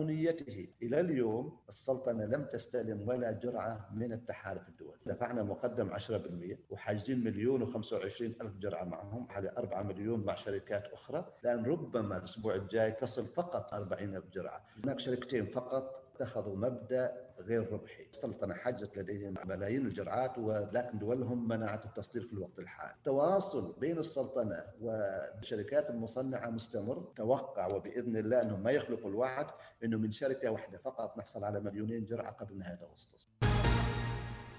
[0.00, 4.98] مأمونيته إلى اليوم السلطنة لم تستلم ولا جرعة من التحالف الدولي.
[5.06, 11.32] دفعنا مقدم 10% وحاجزين مليون و25 ألف جرعة معهم حوالي 4 مليون مع شركات أخرى.
[11.42, 14.64] لأن ربما الأسبوع الجاي تصل فقط 40 ألف جرعة.
[14.84, 18.02] هناك شركتين فقط اتخذوا مبدأ غير ربحي.
[18.02, 22.94] السلطنه حجت لديهم ملايين الجرعات ولكن دولهم منعت التصدير في الوقت الحالي.
[22.94, 27.12] التواصل بين السلطنة والشركات المصنعة مستمر.
[27.16, 29.46] توقع وبإذن الله أنهم ما يخلفوا الوعد
[29.84, 33.49] إنه من شركة واحدة فقط نحصل على مليونين جرعة قبل نهاية أغسطس.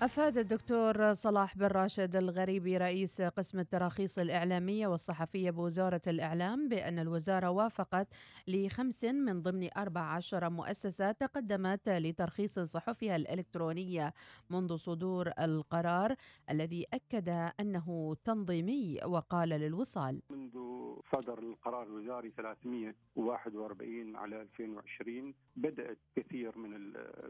[0.01, 7.49] أفاد الدكتور صلاح بن راشد الغريبي رئيس قسم التراخيص الإعلامية والصحفية بوزارة الإعلام بأن الوزارة
[7.49, 8.07] وافقت
[8.47, 14.13] لخمس من ضمن 14 مؤسسة تقدمت لترخيص صحفها الإلكترونية
[14.49, 16.15] منذ صدور القرار
[16.49, 17.29] الذي أكد
[17.59, 20.21] أنه تنظيمي وقال للوصال.
[20.29, 20.51] منذ
[21.11, 26.73] صدر القرار الوزاري 341 على 2020 بدأت كثير من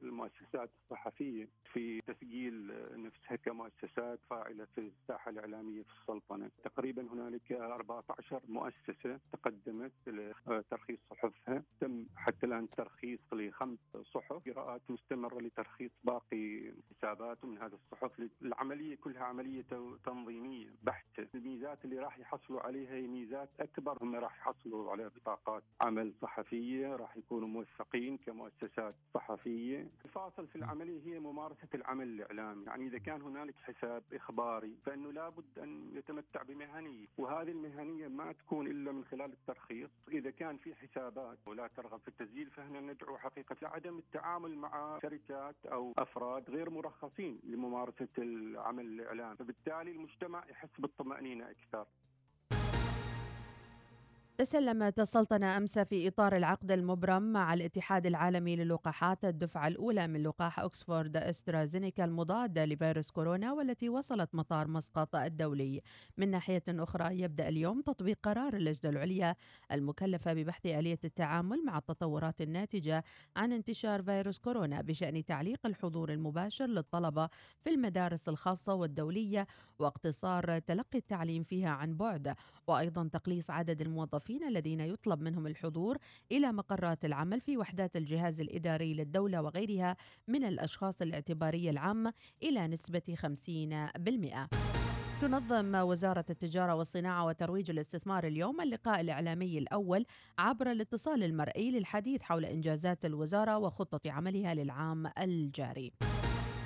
[0.03, 2.61] المؤسسات الصحفية في تسجيل
[2.98, 6.50] نفسها كمؤسسات فاعلة في الساحة الإعلامية في السلطنة.
[6.64, 11.64] تقريبا هنالك 14 مؤسسة تقدمت لترخيص صحفها.
[11.80, 13.80] تم حتى الآن ترخيص لخمس
[14.14, 14.50] صحف.
[14.50, 18.12] قراءات مستمرة لترخيص باقي حسابات من هذه الصحف.
[18.42, 19.66] العملية كلها عملية
[20.06, 21.28] تنظيمية بحتة.
[21.36, 23.98] الميزات اللي راح يحصلوا عليها هي ميزات أكبر.
[24.02, 29.90] هم راح يحصلوا على بطاقات عمل صحفية راح يكونوا موثقين كمؤسسات صحفية.
[30.06, 35.59] الفاصل في العملية هي ممارسة العمل الإعلامي يعني إذا كان هنالك حساب إخباري فإنه لابد
[35.59, 39.89] أن يتمتع بمهنية وهذه المهنية ما تكون إلا من خلال الترخيص.
[40.07, 45.55] إذا كان في حسابات ولا ترغب في التسجيل فهنا ندعو حقيقة لعدم التعامل مع شركات
[45.66, 49.35] أو أفراد غير مرخصين لممارسة العمل الإعلامي.
[49.35, 51.85] فبالتالي المجتمع يحس بالطمأنينة أكثر.
[54.42, 60.59] تسلمت السلطنة أمس في إطار العقد المبرم مع الاتحاد العالمي للقاحات الدفعة الأولى من لقاح
[60.59, 65.81] أكسفورد أسترازينيكا المضادة لفيروس كورونا والتي وصلت مطار مسقط الدولي.
[66.18, 69.35] من ناحية أخرى يبدأ اليوم تطبيق قرار اللجنة العليا
[69.72, 73.03] المكلفة ببحث آلية التعامل مع التطورات الناتجة
[73.35, 77.29] عن انتشار فيروس كورونا بشأن تعليق الحضور المباشر للطلبة
[77.63, 79.47] في المدارس الخاصة والدولية
[79.79, 82.35] واقتصار تلقي التعليم فيها عن بعد
[82.68, 85.97] وأيضا تقليص عدد الموظفين الموظفين الذين يطلب منهم الحضور
[86.31, 89.97] إلى مقرات العمل في وحدات الجهاز الإداري للدولة وغيرها
[90.28, 94.47] من الأشخاص الاعتبارية العامة إلى نسبة 50%.
[95.22, 100.06] تنظم وزارة التجارة والصناعة وترويج الاستثمار اليوم اللقاء الإعلامي الأول
[100.40, 105.91] عبر الاتصال المرئي للحديث حول إنجازات الوزارة وخطة عملها للعام الجاري.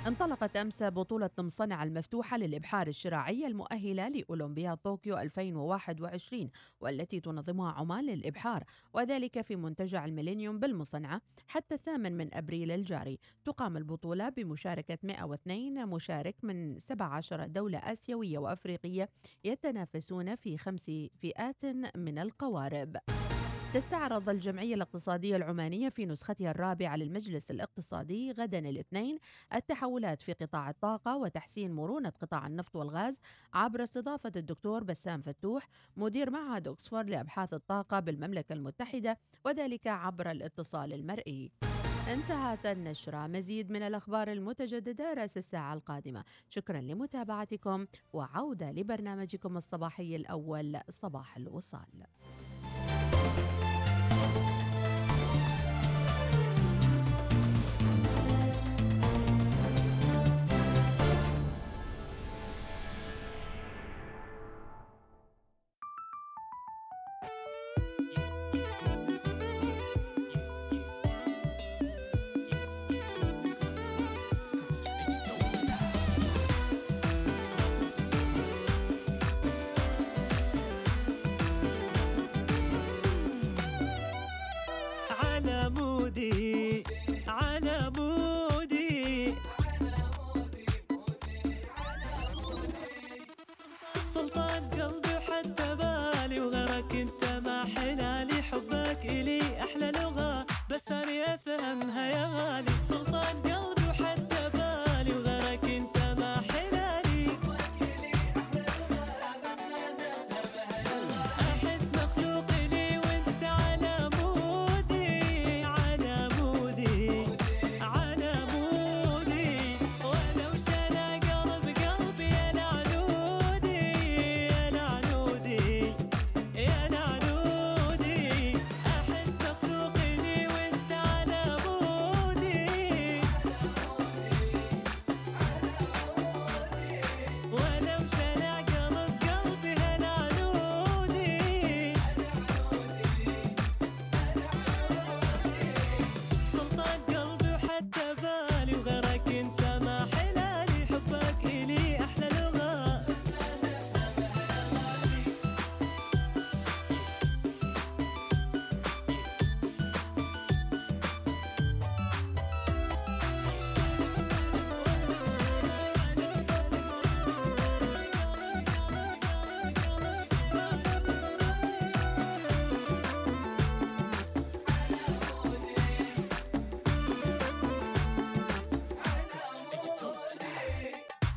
[0.06, 6.50] انطلقت أمس بطولة مصنع المفتوحة للإبحار الشراعي المؤهلة لأولمبياد طوكيو 2021
[6.80, 13.18] والتي تنظمها عمان للإبحار وذلك في منتجع الميلينيوم بالمصنعة حتى الثامن من أبريل الجاري.
[13.44, 19.08] تقام البطولة بمشاركة 102 مشارك من 17 دولة آسيوية وأفريقية
[19.44, 20.90] يتنافسون في خمس
[21.20, 21.64] فئات
[21.96, 22.96] من القوارب.
[23.74, 29.18] تستعرض الجمعية الاقتصادية العمانية في نسختها الرابعة للمجلس الاقتصادي غدا الاثنين
[29.54, 33.20] التحولات في قطاع الطاقة وتحسين مرونة قطاع النفط والغاز
[33.54, 40.92] عبر استضافة الدكتور بسام فتوح مدير معهد أكسفورد لأبحاث الطاقة بالمملكة المتحدة وذلك عبر الاتصال
[40.92, 41.52] المرئي.
[42.12, 43.26] انتهت النشرة.
[43.26, 46.24] مزيد من الأخبار المتجددة رأس الساعة القادمة.
[46.48, 52.06] شكرا لمتابعتكم وعودة لبرنامجكم الصباحي الأول صباح الوصال.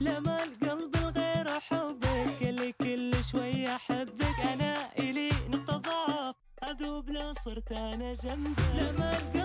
[0.02, 4.40] لما القلب الغير حبك اللي كل شوي أحبك.
[4.54, 8.60] أنا إلي نقطة ضعف أذوب لو صرت أنا جنبك.
[8.76, 9.39] لما القلب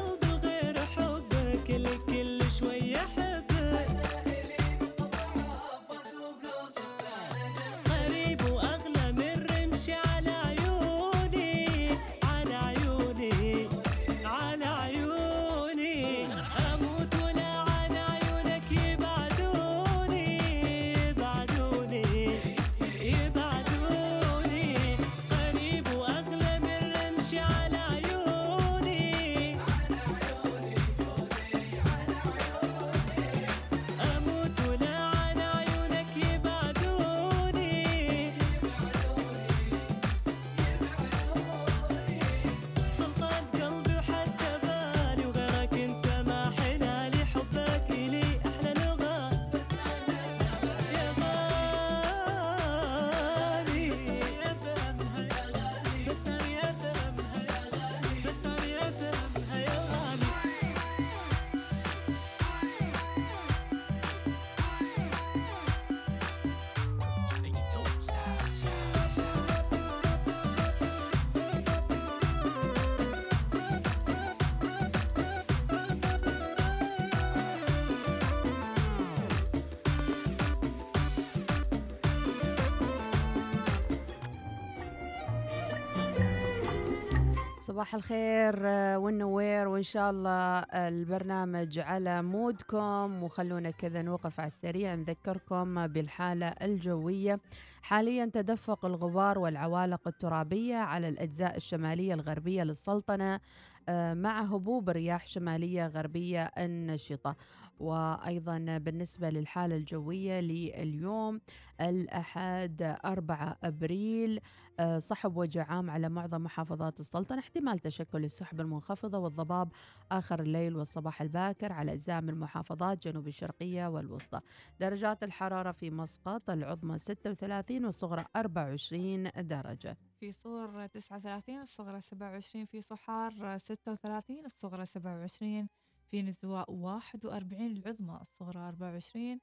[87.75, 93.23] صباح الخير آه، والنوير وإن شاء الله البرنامج على مودكم.
[93.23, 97.41] وخلونا كذا نوقف على السريع نذكركم بالحالة الجوية.
[97.83, 103.41] حاليا تدفق الغبار والعوالق الترابية على الأجزاء الشمالية الغربية للسلطنة
[103.89, 107.37] آه، مع هبوب رياح شمالية غربية النشطة.
[107.81, 111.41] وأيضا بالنسبة للحالة الجوية لليوم
[111.81, 114.41] الأحد 4 أبريل
[114.81, 117.39] آه، صحب وجه عام على معظم محافظات السلطنة.
[117.39, 119.69] احتمال تشكل السحب المنخفضة والضباب
[120.13, 124.41] آخر الليل والصباح الباكر على أجزاء من المحافظات جنوب الشرقية والوسطى.
[124.81, 129.97] درجات الحرارة في مسقط العظمى 36 والصغرى 24 درجة.
[130.21, 135.69] في صور 39 الصغرى 27 في صحار 36 الصغرى 27
[136.11, 139.41] في نزواء 41 العظمى الصغرى 24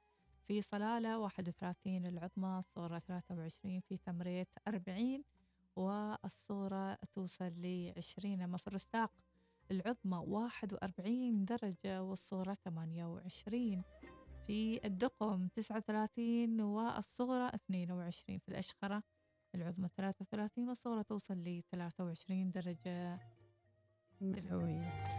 [0.48, 5.24] في صلالة 31 العظمى الصغرى 23 في تمريت 40
[5.76, 9.12] والصغرى توصل ل 20 أما في الرستاق
[9.72, 13.84] العظمى 41 درجة والصغرى 28
[14.48, 19.04] في الدقم 39 والصغرى 22 في الأشخرة
[19.56, 23.20] العظمى 33 والصغرى توصل ل 23 درجة.
[24.22, 25.12] مئوية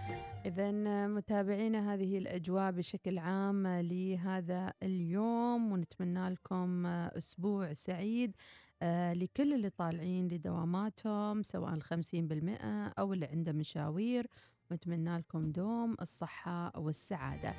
[0.47, 0.71] إذا
[1.07, 8.37] متابعينا هذه الأجواء بشكل عام لهذا اليوم ونتمنى لكم أسبوع سعيد
[8.83, 14.27] آه، لكل اللي طالعين لدواماتهم سواء الخمسين بالمئة أو اللي عنده مشاوير.
[14.73, 17.55] نتمنى لكم دوم الصحة والسعادة.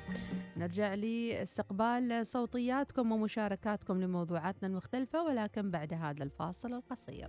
[0.56, 7.28] نرجع لاستقبال صوتياتكم ومشاركاتكم لموضوعاتنا المختلفة ولكن بعد هذا الفاصل القصير.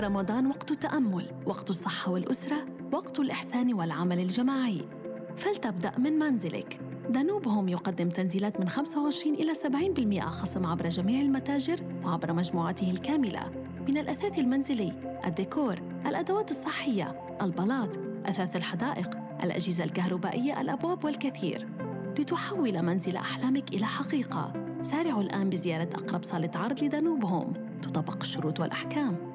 [0.00, 2.56] رمضان وقت التأمل، وقت الصحة والأسرة،
[2.92, 4.88] وقت الإحسان والعمل الجماعي.
[5.36, 6.80] فلتبدأ من منزلك.
[7.10, 13.50] دانوب هوم يقدم تنزيلات من 25 إلى 70% خصم عبر جميع المتاجر وعبر مجموعته الكاملة
[13.88, 21.68] من الأثاث المنزلي، الديكور، الأدوات الصحية، البلاط، أثاث الحدائق، الأجهزة الكهربائية، الأبواب والكثير.
[22.18, 24.52] لتحول منزل أحلامك إلى حقيقة.
[24.82, 27.52] سارعوا الآن بزيارة أقرب صالة عرض لدانوب هوم.
[27.82, 29.29] تطبق الشروط والأحكام.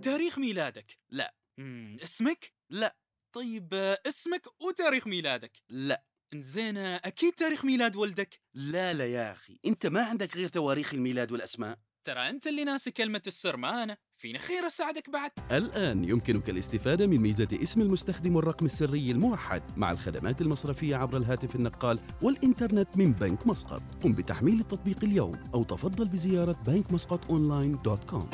[0.00, 0.98] تاريخ ميلادك.
[1.10, 1.34] لا.
[1.58, 1.96] مم.
[2.02, 2.96] اسمك؟ لا.
[3.32, 3.74] طيب
[4.06, 6.04] اسمك وتاريخ ميلادك؟ لا.
[6.34, 9.58] زين أكيد تاريخ ميلاد ولدك؟ لا لا يا أخي.
[9.66, 11.78] أنت ما عندك غير تواريخ الميلاد والأسماء.
[12.04, 15.30] ترى أنت اللي ناسي كلمة السر ما انا فينا خير أساعدك بعد.
[15.52, 21.56] الآن يمكنك الاستفادة من ميزة اسم المستخدم والرقم السري الموحد مع الخدمات المصرفية عبر الهاتف
[21.56, 23.82] النقال والإنترنت من بنك مسقط.
[24.02, 28.30] قم بتحميل التطبيق اليوم أو تفضل بزيارة بنك مسقط online dot com.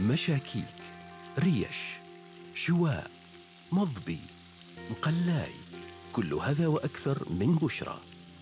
[0.00, 0.64] مشاكيك
[1.38, 1.98] ريش
[2.54, 3.10] شواء
[3.72, 4.18] مضبي
[4.90, 5.52] مقلاي
[6.12, 7.98] كل هذا وأكثر من بشرى.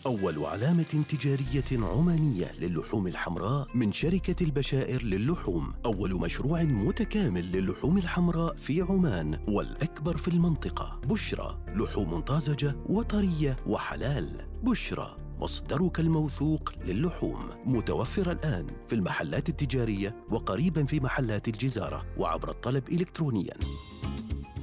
[0.07, 5.73] أول علامة تجارية عمانية للحوم الحمراء من شركة البشائر للحوم.
[5.85, 11.01] أول مشروع متكامل للحوم الحمراء في عمان والأكبر في المنطقة.
[11.05, 14.47] بشرى لحوم طازجة وطرية وحلال.
[14.63, 17.49] بشرى مصدرك الموثوق للحوم.
[17.67, 23.55] متوفر الآن في المحلات التجارية وقريبا في محلات الجزارة وعبر الطلب إلكترونياً.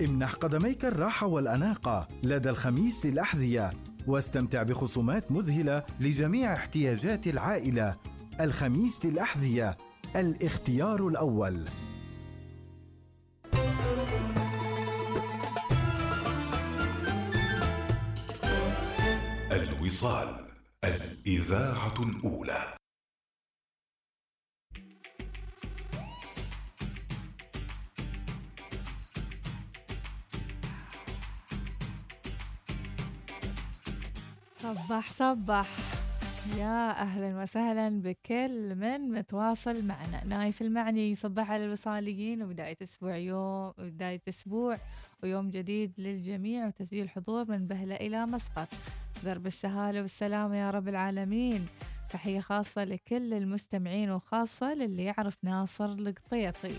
[0.02, 3.70] امنح قدميك الراحة والأناقة لدى الخميس للأحذية
[4.08, 7.96] واستمتع بخصومات مذهلة لجميع احتياجات العائلة.
[8.42, 9.78] الخميس للأحذية
[10.16, 11.66] الاختيار الأول.
[19.52, 20.47] الوصال.
[20.86, 22.78] الإذاعة الأولى.
[34.56, 35.68] صبح صبح.
[36.58, 40.24] يا أهلا وسهلا بكل من متواصل معنا.
[40.24, 44.78] نايف المعني يصبح على الوصاليين وبداية أسبوع يوم بداية أسبوع
[45.24, 48.68] ويوم جديد للجميع وتسجيل حضور من بهلة إلى مسقط.
[49.26, 51.68] درب السهاله والسلامة يا رب العالمين.
[52.10, 56.76] تحية خاصة لكل المستمعين وخاصة للي يعرف ناصر القطيطي.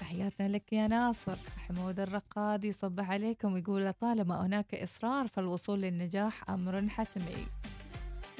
[0.00, 1.36] تحياتنا لك يا ناصر.
[1.56, 7.46] حمود الرقاد يصبح عليكم ويقول طالما هناك إصرار فالوصول للنجاح أمر حتمي.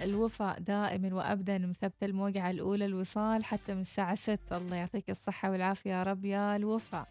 [0.02, 5.90] الوفاء دائما وأبدا مثبت الموقعة الأولى الوصال حتى من الساعة 6 الله يعطيك الصحة والعافية
[5.90, 7.08] يا رب يا الوفاء.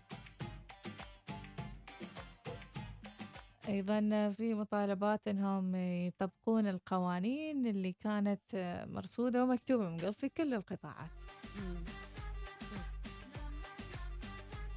[3.70, 8.42] أيضا في مطالبات أنهم يطبقون القوانين اللي كانت
[8.90, 11.10] مرصودة ومكتوبة من قبل في كل القطاعات.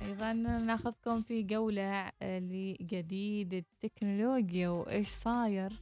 [0.02, 5.73] أيضا ناخذكم في جولة لجديد التكنولوجيا وإيش صاير.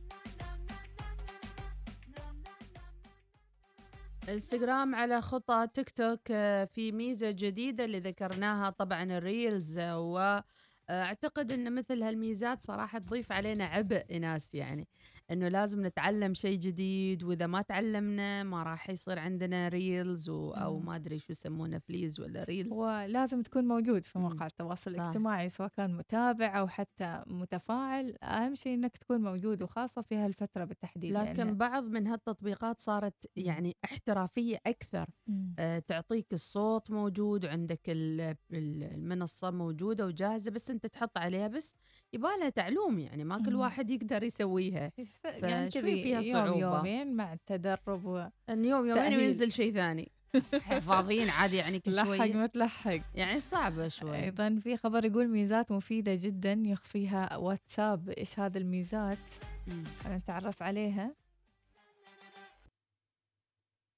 [4.29, 10.45] إنستغرام على خطى تيك توك آه، في ميزة جديدة اللي ذكرناها طبعا ال reels آه،
[10.91, 14.89] وأعتقد أن مثل هالميزات صراحة تضيف علينا عبء ناس يعني.
[15.31, 20.51] إنه لازم نتعلم شيء جديد وإذا ما تعلمنا ما راح يصير عندنا reels و...
[20.51, 20.87] أو مم.
[20.87, 24.19] ما أدري شو يسمونه fleets ولا reels ولازم تكون موجود في.
[24.19, 25.01] مواقع التواصل صح.
[25.01, 30.65] الاجتماعي سواء كان متابع أو حتى متفاعل أهم شيء إنك تكون موجود وخاصة في هالفترة
[30.65, 35.55] بالتحديد لكن لأن- بعض من هالتطبيقات صارت يعني احترافية أكثر مم.
[35.59, 38.21] آه، تعطيك الصوت موجود وعندك ال-
[38.53, 41.77] ال- المنصة موجودة وجاهزة بس أنت تحط عليها بس
[42.15, 43.55] يبالها تعلوم يعني ما كل.
[43.55, 44.93] واحد يقدر يسويها.
[45.25, 46.77] يعني فشوي فيها يوم صعوبة.
[46.77, 48.29] يومين مع التدرب و...
[48.49, 49.17] يوم يومين.
[49.17, 50.13] وينزل شيء ثاني.
[50.89, 52.35] فاضيين عادي يعني كل لحق شوية.
[52.35, 54.25] ما تلحق يعني صعبة شوي.
[54.25, 58.09] أيضا في خبر يقول ميزات مفيدة جدا يخفيها واتساب.
[58.09, 59.19] إيش هذه الميزات.
[60.03, 61.15] خلينا نتعرف عليها.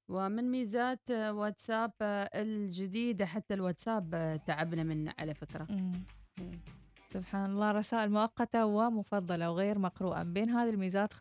[0.08, 1.92] ومن ميزات واتساب
[2.34, 5.66] الجديدة حتى الواتساب تعبنا منه على فكرة.
[5.70, 5.92] مم.
[7.12, 10.22] سبحان الله رسائل مؤقتة ومفضلة وغير مقروءة.
[10.22, 11.12] بين هذه الميزات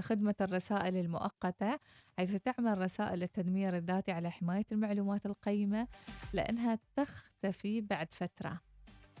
[0.00, 1.78] خدمة الرسائل المؤقتة
[2.18, 5.88] حيث تعمل رسائل التدمير الذاتي على حماية المعلومات القيمة
[6.32, 8.60] لأنها تختفي بعد فترة.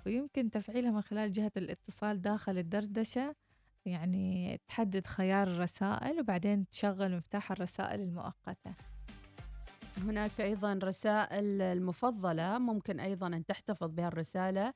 [0.06, 3.34] ويمكن تفعيلها من خلال جهة الاتصال داخل الدردشة
[3.86, 8.74] يعني تحدد خيار الرسائل وبعدين تشغل مفتاح الرسائل المؤقتة.
[9.98, 14.74] هناك أيضا رسائل المفضلة ممكن أيضا أن تحتفظ بها الرسالة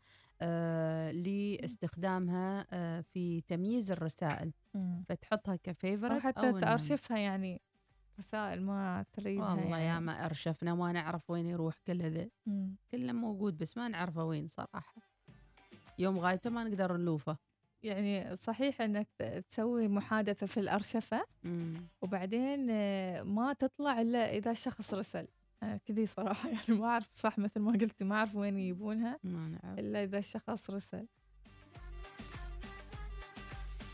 [1.13, 4.53] لاستخدامها آه، في تمييز الرسائل.
[5.09, 7.61] فتحطها أو كفيفرت حتى أو تأرشفها يعني
[8.19, 9.85] رسائل ما تريدها والله يعني.
[9.85, 12.29] يا ما أرشفنا ما نعرف وين يروح كل هذا.
[12.91, 15.03] كله موجود بس ما نعرفه وين صراحة.
[15.99, 17.37] يوم غايته ما نقدر نلوفه.
[17.83, 19.09] يعني صحيح إنك
[19.51, 21.75] تسوي محادثة في الأرشفة مم.
[22.03, 25.19] وبعدين آه، ما تطلع إلا إذا الشخص رسل.
[25.19, 25.29] آه،
[25.87, 26.49] كذي صراحة.
[26.69, 29.19] يعني ما أعرف صح مثل ما قلتي ما أعرف وين يجيبونها.
[29.25, 29.79] ما نعرف.
[29.79, 31.07] إلا إذا الشخص رسل.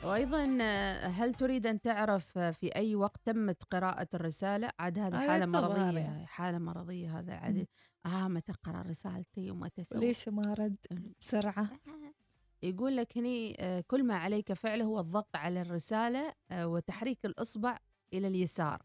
[0.04, 5.06] وأيضا آه، هل تريد أن تعرف آه، في أي وقت تمت قراءة الرسالة؟ عاد هذه
[5.06, 6.26] الظاهر مرضية يعني.
[6.26, 7.35] حالة مرضية هذا.
[7.35, 7.66] عاد
[8.06, 10.76] آه متى قرا رسالتي ومتى سوى؟ ليش ما رد؟
[11.21, 11.68] بسرعة.
[12.64, 17.78] يقول لك هني آه، كل ما عليك فعله هو الضغط على الرسالة آه، وتحريك الإصبع
[18.12, 18.83] إلى اليسار.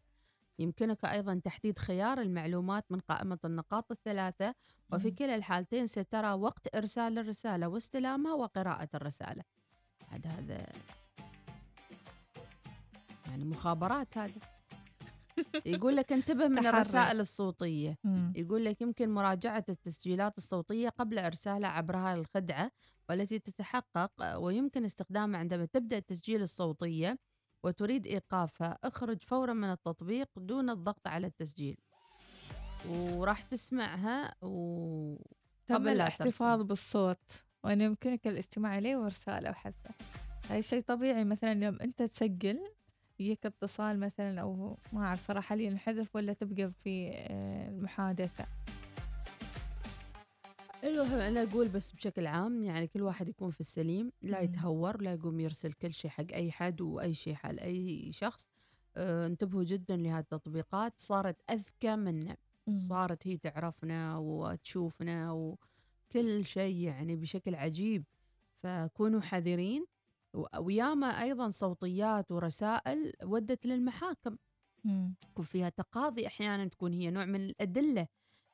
[0.60, 4.54] يمكنك أيضا تحديد خيار المعلومات من قائمة النقاط الثلاثة
[4.92, 5.10] وفي.
[5.10, 9.42] كلا الحالتين سترى وقت إرسال الرسالة واستلامها وقراءة الرسالة
[10.12, 10.66] عاد هذا
[13.26, 14.32] يعني مخابرات هذا
[15.66, 16.66] يقول لك انتبه من.
[16.66, 17.98] الرسائل الصوتية.
[18.36, 22.70] يقول لك يمكن مراجعة التسجيلات الصوتية قبل إرسالها عبر هذه الخدعة
[23.08, 27.18] والتي تتحقق ويمكن استخدامها عندما تبدأ التسجيل الصوتية
[27.62, 31.76] وتريد إيقافها اخرج فورا من التطبيق دون الضغط على التسجيل.
[32.88, 35.16] وراح تسمعها و
[35.66, 36.68] تم الاحتفاظ ترسل.
[36.68, 39.90] بالصوت وأن يمكنك الاستماع إليه وإرساله وحذفه
[40.50, 42.60] هاي شيء طبيعي مثلا يوم أنت تسجل
[43.20, 48.59] يجيك اتصال مثلا أو ما أعرف صراحة هل ينحذف ولا تبقى في آه، المحادثة أيوه
[50.84, 54.40] أنا أقول بس بشكل عام يعني كل واحد يكون في السليم لا.
[54.40, 58.46] يتهور لا يقوم يرسل كل شيء حق أي حد وأي شيء حق أي شخص
[58.96, 62.36] آه انتبهوا جدا لهذه التطبيقات صارت أذكى منا.
[62.74, 68.04] صارت هي تعرفنا وتشوفنا وكل شيء يعني بشكل عجيب
[68.56, 69.86] فكونوا حذرين
[70.58, 74.36] وياما أيضا صوتيات ورسائل ودت للمحاكم.
[75.30, 78.06] يكون فيها تقاضي أحيانا تكون هي نوع من الأدلة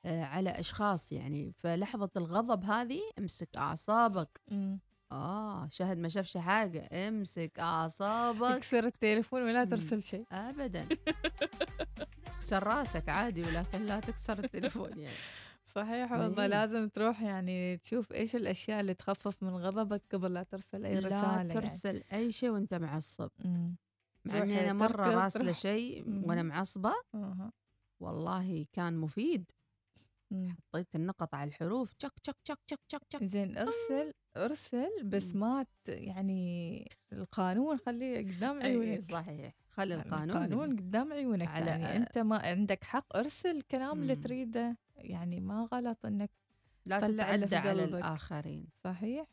[0.06, 4.40] على أشخاص يعني فلحظة الغضب هذه امسك أعصابك.
[5.12, 9.64] آه شهد ما شافش حاجة امسك أعصابك اكسر التليفون ولا.
[9.64, 10.86] ترسل شيء ابدا
[12.36, 15.16] اكسر راسك عادي ولكن لا تكسر التليفون يعني
[15.64, 16.48] صحيح والله إيه.
[16.48, 21.42] لازم تروح يعني تشوف إيش الأشياء اللي تخفف من غضبك قبل لا ترسل أي رسالة
[21.42, 23.76] لا ترسل أي شيء وأنت معصب يعني.
[24.24, 26.04] مع إني أنا مرة راسلة شيء.
[26.24, 26.92] وأنا معصبة.
[28.00, 29.50] والله كان مفيد
[30.30, 30.56] مم.
[30.72, 35.34] حطيت النقط على الحروف تشك تشك تشك تشك تشك تشك زين ارسل ارسل بس.
[35.36, 41.96] ما يعني القانون خليه قدام عيونك صحيح خلي يعني القانون القانون قدام عيونك على- يعني
[41.96, 44.16] أنت ما عندك حق ارسل الكلام اللي.
[44.16, 46.30] تريده يعني ما غلط إنك
[46.86, 47.94] لا تتعدى على قلبك.
[47.98, 49.26] الآخرين صحيح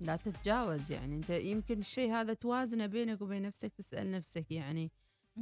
[0.00, 4.90] لا تتجاوز يعني أنت يمكن الشيء هذا توازنه بينك وبين نفسك تسأل نفسك يعني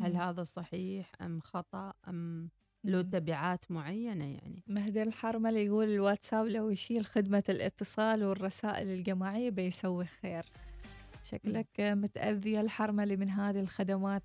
[0.01, 0.21] هل مم.
[0.21, 2.51] هذا صحيح أم خطأ أم
[2.85, 3.03] له.
[3.03, 4.63] تبعات معينة يعني.
[4.67, 10.45] مهدي الحرمل يقول الواتساب لو يشيل خدمة الاتصال والرسائل الجماعية بيسوي خير.
[11.23, 14.23] شكلك متأذية الحرملي من هذه الخدمات.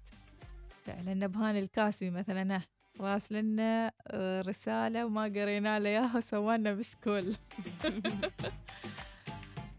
[0.85, 2.55] فعلا نبهان الكاسبي مثلا.
[2.55, 2.61] أه،
[2.99, 7.33] راسلنا أه، رسالة وما قرينا له إياها وسوانا بسكول.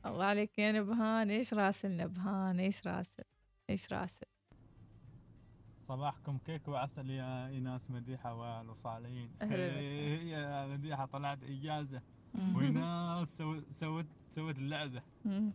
[0.06, 1.30] الله عليك يا نبهان.
[1.30, 3.24] إيش راسل نبهان؟ إيش راسل؟
[3.70, 4.26] إيش راسل؟
[5.88, 9.30] صباحكم كيك وعسل يا إيناس مديحة والوصاليين
[10.28, 12.02] يا مديحة طلعت إجازة.
[12.34, 12.56] مم.
[12.56, 14.06] وإيناس سوت سوت
[15.24, 15.52] مم.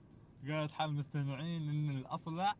[0.49, 2.55] قالت حال المستمعين إن الأصلع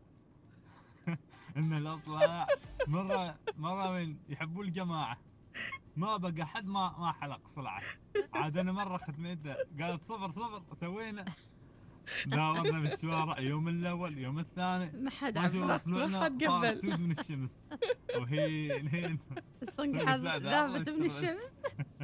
[1.58, 2.48] إن الأصلع
[2.88, 5.18] مرة مرة من يحبوا الجماعة.
[5.96, 7.82] ما بقى حد ما ما حلق صلعة.
[8.34, 11.26] عاد أنا مرة ختميته قالت صفر صفر سوينا.
[12.26, 14.92] داورنا بالشوارع يوم الأول يوم الثاني.
[15.04, 15.38] ما حد
[15.78, 17.00] صنعنا ما قبل.
[17.00, 17.50] من الشمس.
[18.18, 19.20] وهي الحين
[19.68, 21.06] الصنق حظ ذابت الله من.
[21.06, 21.54] الشمس.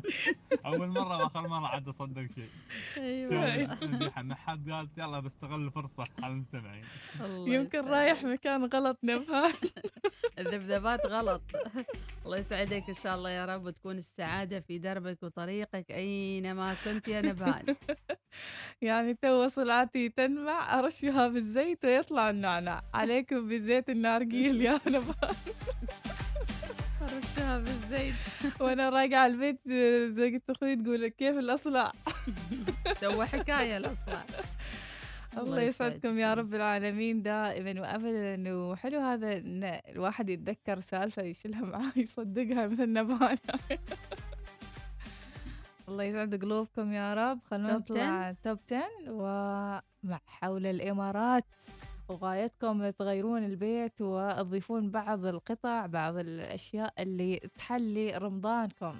[0.65, 2.49] أول مرة وآخر مرة عاد أصدق شيء.
[2.97, 3.77] أيوه.
[4.23, 6.03] ما حد قالت يلا بستغل الفرصة.
[6.23, 6.83] على المستمعين
[7.47, 7.79] يمكن.
[7.85, 9.53] رايح مكان غلط نبهان
[10.39, 11.41] الذبذبات غلط.
[12.25, 17.21] الله يسعدك إن شاء الله يا رب وتكون السعادة في دربك وطريقك أينما كنت يا
[17.21, 17.75] نبهان
[18.81, 22.83] يعني تو صلعتي تنمع أرشها بالزيت ويطلع النعناع.
[22.93, 25.35] عليكم بزيت النارجيل يا نبهان
[27.01, 28.15] رشها بالزيت.
[28.61, 29.59] وأنا راجعة البيت
[30.11, 31.91] زوجة أخوي تقول كيف الأصلع؟
[33.01, 34.23] سوى حكاية الأصلع.
[35.37, 38.55] الله يسعدكم يا رب العالمين دائما وابدا.
[38.55, 43.37] وحلو هذا إن الواحد يتذكر سالفة يشيلها معاه يصدقها مثل نبهان
[45.87, 47.39] الله يسعد قلوبكم يا رب.
[47.51, 51.43] خلونا نطلع توب 10 ومع حول الإمارات.
[52.09, 58.95] وغايتكم تغيرون البيت وتضيفون بعض القطع بعض الأشياء اللي تحلي رمضانكم.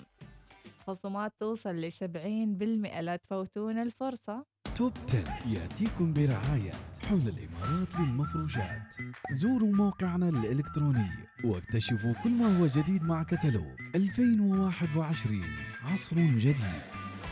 [0.88, 4.46] خصومات توصل ل 70% لا تفوتون الفرصة.
[4.76, 6.72] توب 10 يأتيكم برعاية
[7.10, 8.94] حول الإمارات للمفروشات.
[9.32, 11.10] زوروا موقعنا الإلكتروني
[11.44, 15.44] واكتشفوا كل ما هو جديد مع كتالوج 2021
[15.84, 16.82] عصر جديد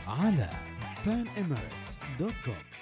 [0.08, 0.50] على
[1.06, 2.77] panemirates.com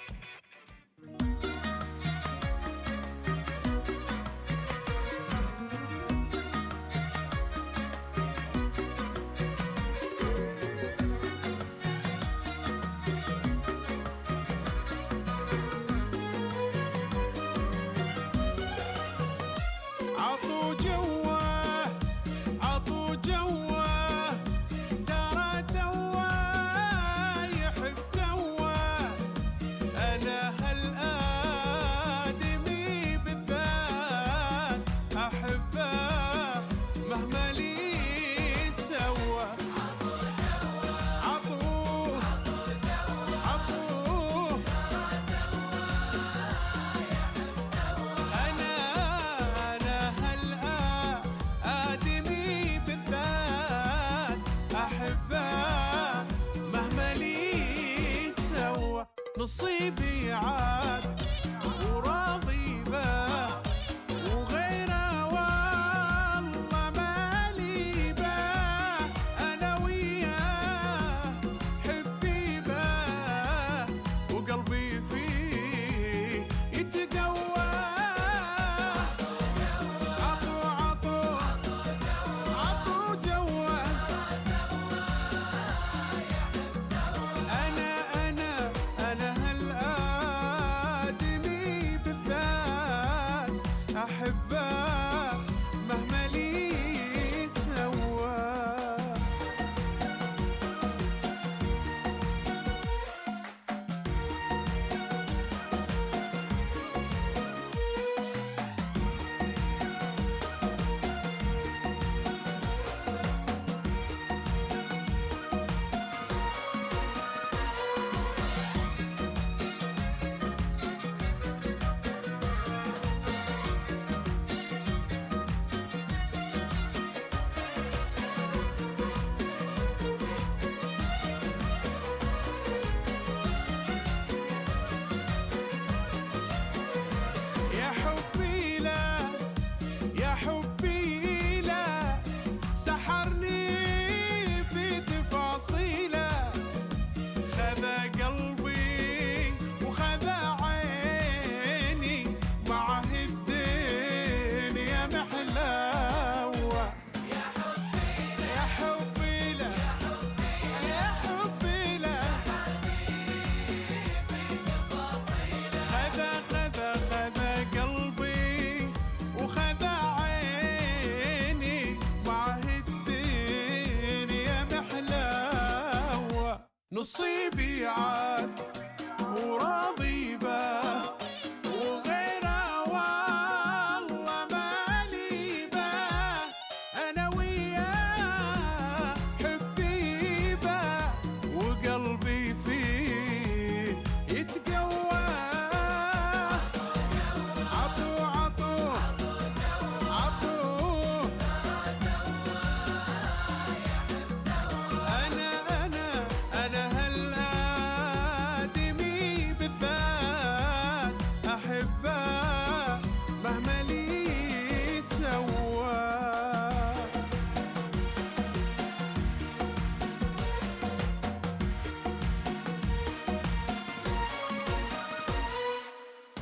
[177.86, 178.25] God.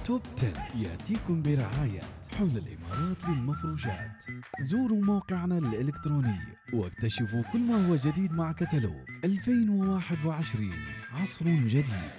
[0.04, 2.00] توب 10 يأتيكم برعاية
[2.38, 4.22] حول الإمارات للمفروشات.
[4.60, 6.38] زوروا موقعنا الإلكتروني
[6.72, 10.72] واكتشفوا كل ما هو جديد مع كتالوج 2021
[11.12, 12.10] عصر جديد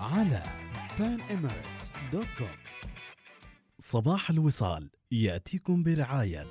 [0.00, 0.42] على
[0.98, 2.56] panemirates.com
[3.78, 6.46] صباح الوصال يأتيكم برعاية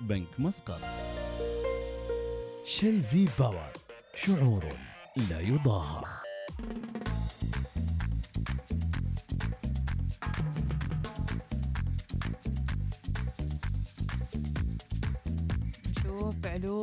[0.00, 0.80] بنك مسقط.
[2.64, 3.72] شيل في باور
[4.14, 4.64] شعور
[5.30, 6.17] لا يضاهى.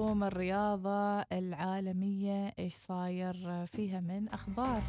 [0.06, 4.82] علوم الرياضة العالمية إيش صاير فيها من أخبار؟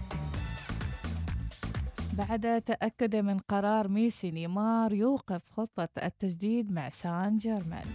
[2.18, 7.86] بعد تأكد من قرار ميسي نيمار يوقف خطة التجديد مع سان جيرمان.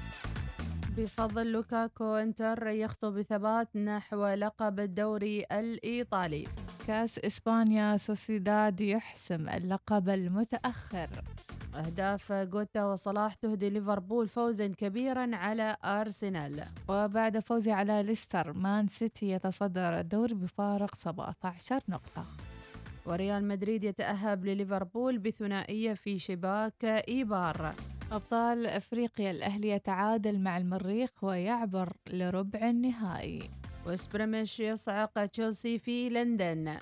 [0.98, 6.48] بفضل لوكاكو انتر يخطو بثبات نحو لقب الدوري الإيطالي.
[6.88, 11.10] كأس إسبانيا سوسيداد يحسم اللقب المتأخر.
[11.76, 16.66] أهداف جوتا وصلاح تهدي ليفربول فوزا كبيرا على أرسنال.
[16.90, 22.26] وبعد فوزه على ليستر مان سيتي يتصدر الدوري بفارق 17 نقطة.
[23.06, 27.74] وريال مدريد يتأهب لليفربول بثنائية في شباك إيبار.
[28.12, 33.50] أبطال أفريقيا الأهلي يتعادل مع المريخ ويعبر لربع النهائي.
[33.88, 36.78] وسبريمش يصعق تشيلسي في لندن.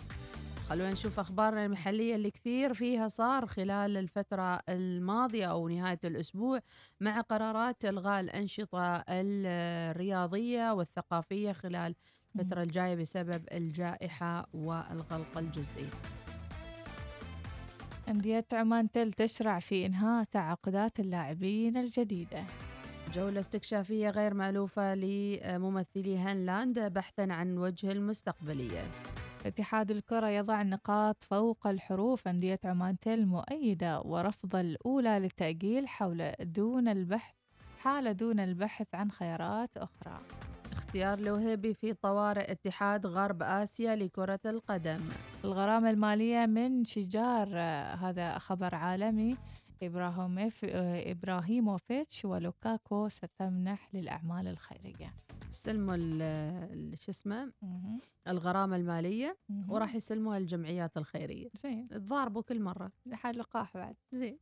[0.70, 6.60] خلونا نشوف أخبارنا المحلية اللي كثير فيها صار خلال الفترة الماضية أو نهاية الأسبوع
[7.00, 11.96] مع قرارات إلغاء الأنشطة الرياضية والثقافية خلال
[12.36, 15.90] الفترة الجاية بسبب الجائحة والغلق الجزئي.
[18.08, 22.44] أندية عمان تل تشرع في إنهاء تعاقدات اللاعبين الجديدة.
[23.14, 28.82] جولة استكشافية غير مألوفة لممثلي هنلاند بحثا عن وجه المستقبلية.
[29.46, 36.88] اتحاد الكرة يضع النقاط فوق الحروف أندية عمان تل مؤيدة ورفض الأولى للتأجيل حول دون
[36.88, 37.36] البحث
[37.80, 40.20] حال دون البحث عن خيارات أخرى.
[40.72, 45.00] اختيار لوهيبي في طوارئ اتحاد غرب آسيا لكرة القدم.
[45.44, 49.38] الغرامة المالية من شجار آه، هذا خبر عالمي.
[49.84, 55.14] آه، إبراهيموفيتش ولوكاكو ستمنح للأعمال الخيرية.
[55.50, 55.96] استلموا
[56.96, 57.52] شو اسمه
[58.28, 59.72] الغرامة المالية مهم.
[59.72, 61.50] وراح يسلموها للجمعيات الخيرية.
[61.54, 61.88] زين.
[61.88, 62.92] تضاربوا كل مرة.
[63.06, 63.96] لحد لقاح بعد.
[64.12, 64.38] زين.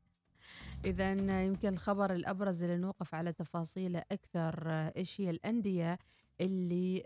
[0.85, 1.11] إذا
[1.45, 5.99] يمكن الخبر الأبرز اللي نوقف على تفاصيله أكثر آه، إيش هي الأندية
[6.41, 7.03] اللي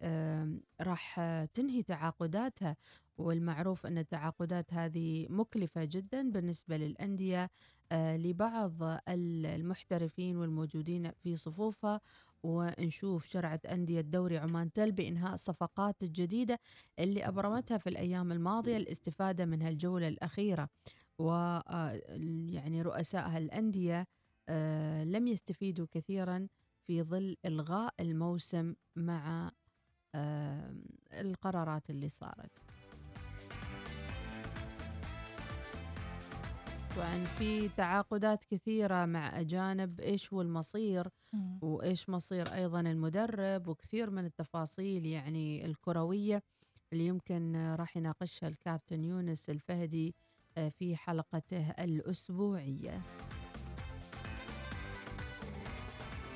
[0.82, 1.20] راح
[1.54, 2.76] تنهي تعاقداتها؟
[3.18, 7.50] والمعروف أن التعاقدات هذه مكلفة جدا بالنسبة للأندية
[7.92, 12.02] آه، لبعض ال- المحترفين والموجودين في صفوفها
[12.43, 16.60] ونشوف شرعت أندية دوري عمان تل بإنهاء الصفقات الجديدة
[16.99, 20.69] اللي أبرمتها في الأيام الماضية الاستفادة من هالجولة الأخيرة.
[21.19, 22.01] و آه،
[22.49, 24.08] يعني رؤساء هالأندية
[24.49, 26.47] آه، لم يستفيدوا كثيرا
[26.88, 29.51] في ظل إلغاء الموسم مع
[30.15, 30.75] آه،
[31.13, 32.51] القرارات اللي صارت.
[36.95, 41.60] طبعا في تعاقدات كثيرة مع أجانب إيش هو المصير؟ مم.
[41.62, 46.43] وإيش مصير أيضا المدرب؟ وكثير من التفاصيل يعني الكروية
[46.93, 50.15] اللي يمكن راح يناقشها الكابتن يونس الفهدي
[50.58, 53.01] آه، في حلقته الأسبوعية.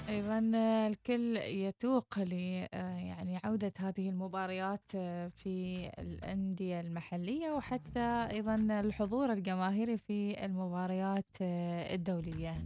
[0.10, 2.34] أيضا آه، الكل يتوق ل
[2.74, 11.26] آه، يعني عودة هذه المباريات آه، في الأندية المحلية وحتى أيضا الحضور الجماهيري في المباريات
[11.42, 12.66] الدولية.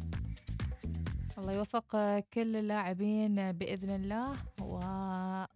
[1.37, 4.33] الله يوفق كل اللاعبين بإذن الله.
[4.61, 5.47] وهذه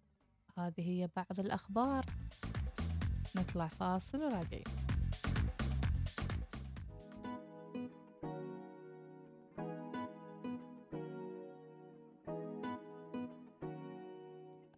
[0.78, 2.04] هي بعض الأخبار.
[3.36, 4.93] نطلع فاصل وراجعين.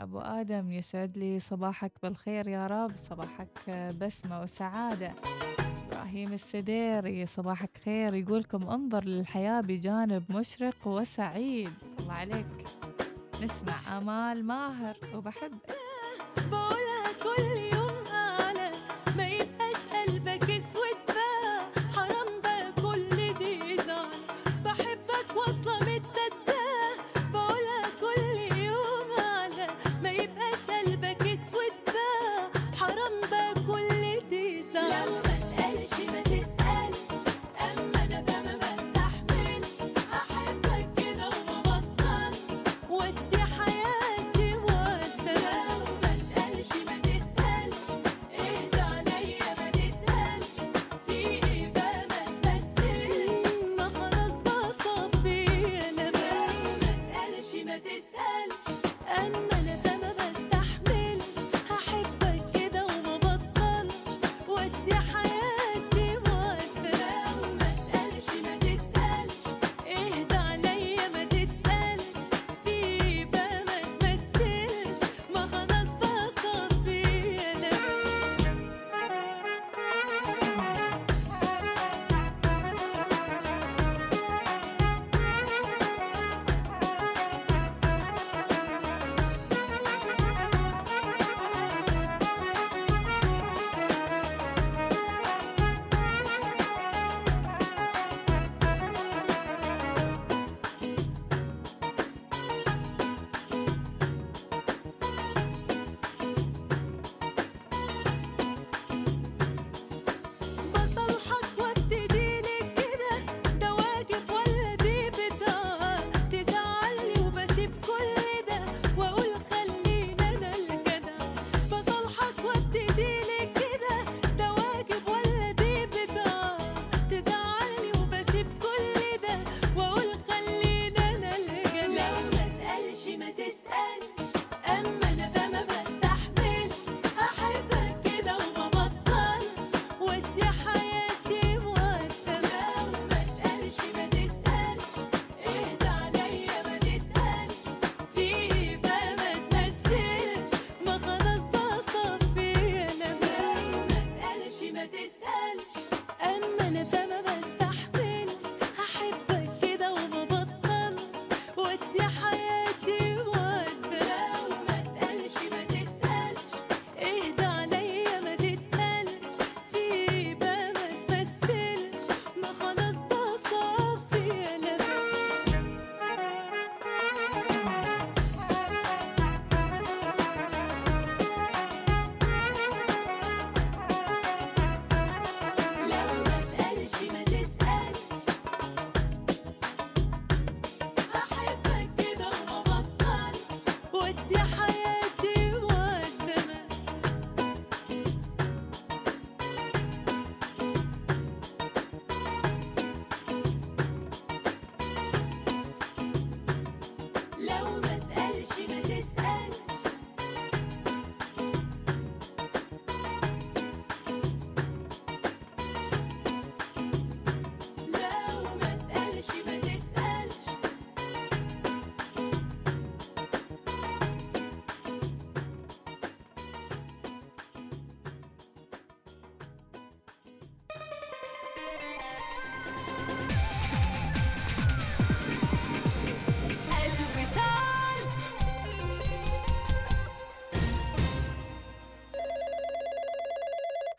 [0.06, 2.90] أبو آدم يسعد لي صباحك بالخير يا رب.
[3.10, 5.14] صباحك بسمة وسعادة.
[5.86, 8.14] إبراهيم السديري صباحك خير.
[8.14, 11.70] يقولكم انظر للحياة بجانب مشرق وسعيد.
[12.00, 12.46] الله عليك.
[13.42, 14.96] نسمع آمال ماهر.
[15.14, 15.75] وبحبك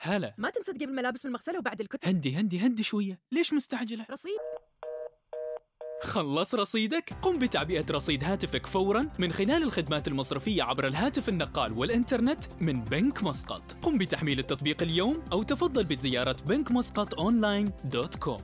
[0.08, 0.36] هلا.
[0.38, 2.10] ما تنسى تجيب الملابس من المغسلة وبعد الكتب.
[2.10, 3.20] هندي هندي هندي شوية.
[3.32, 4.40] ليش مستعجلة؟ رصيد.
[6.02, 12.44] خلص رصيدك؟ قم بتعبئة رصيد هاتفك فورا من خلال الخدمات المصرفية عبر الهاتف النقال والإنترنت
[12.62, 13.78] من بنك مسقط.
[13.82, 18.38] قم بتحميل التطبيق اليوم أو تفضل بزيارة بنك مسقط online dot com.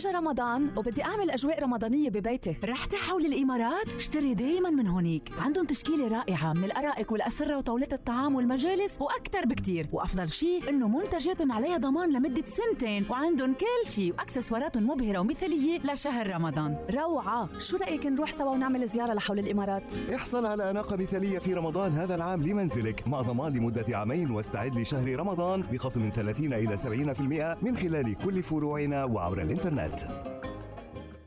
[0.00, 2.56] إجا رمضان وبدي أعمل أجواء رمضانية ببيتي.
[2.64, 5.32] رح تحول الإمارات؟ اشتري دايما من هونيك.
[5.38, 9.86] عندهم تشكيلة رائعة من الأرائك والأسرة وطاولات الطعام والمجالس وأكثر بكتير.
[9.92, 13.04] وأفضل شيء إنه منتجاتهم عليها ضمان لمدة سنتين.
[13.10, 16.76] وعندهم كل شيء واكسسوارات مبهرة ومثالية لشهر رمضان.
[16.90, 17.48] روعة.
[17.58, 22.14] شو رأيك نروح سوا ونعمل زيارة لحول الإمارات؟ احصل على أناقة مثالية في رمضان هذا
[22.14, 23.08] العام لمنزلك.
[23.08, 28.42] مع ضمان لمدة عامين واستعد لشهر رمضان بخصم من 30 إلى 70% من خلال كل
[28.42, 29.42] فروعنا وعبر
[29.94, 30.30] الإنترنت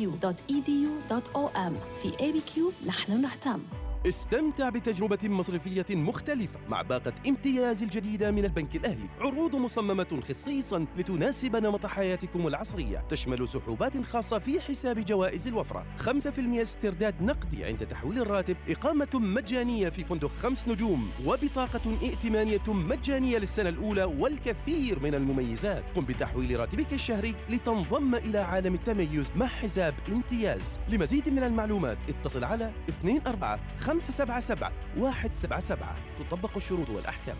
[0.08, 3.60] www.abq.edu.om في ABQ نحن نهتم
[4.08, 9.10] استمتع بتجربة مصرفية مختلفة مع باقة امتياز الجديدة من البنك الأهلي.
[9.22, 12.98] عروض مصممة خصيصا لتناسب نمط حياتكم العصرية.
[13.10, 15.86] تشمل سحوبات خاصة في حساب جوائز الوفرة.
[15.98, 18.58] 5% استرداد نقدي عند تحويل الراتب.
[18.70, 21.10] إقامة مجانية في فندق خمس نجوم.
[21.26, 25.84] وبطاقة ائتمانية مجانية للسنة الأولى والكثير من المميزات.
[25.96, 30.80] قم بتحويل راتبك الشهري لتنضم إلى عالم التميز مع حساب امتياز.
[30.90, 33.22] لمزيد من المعلومات اتصل على 24
[33.94, 35.88] 577 177
[36.20, 37.36] تطبق الشروط والأحكام.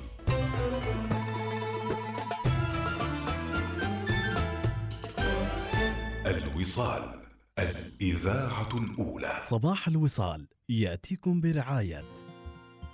[6.26, 7.22] الوصال
[7.60, 9.38] الإذاعة الأولى.
[9.40, 12.04] صباح الوصال يأتيكم برعاية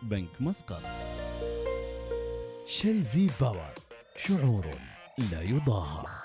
[0.03, 0.81] بنك مسقط.
[2.67, 3.73] شيل في باور
[4.17, 4.65] شعور
[5.31, 6.18] لا يضاهى.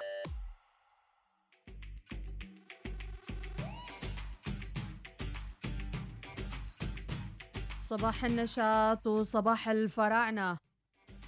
[7.89, 10.59] صباح النشاط وصباح الفراعنة.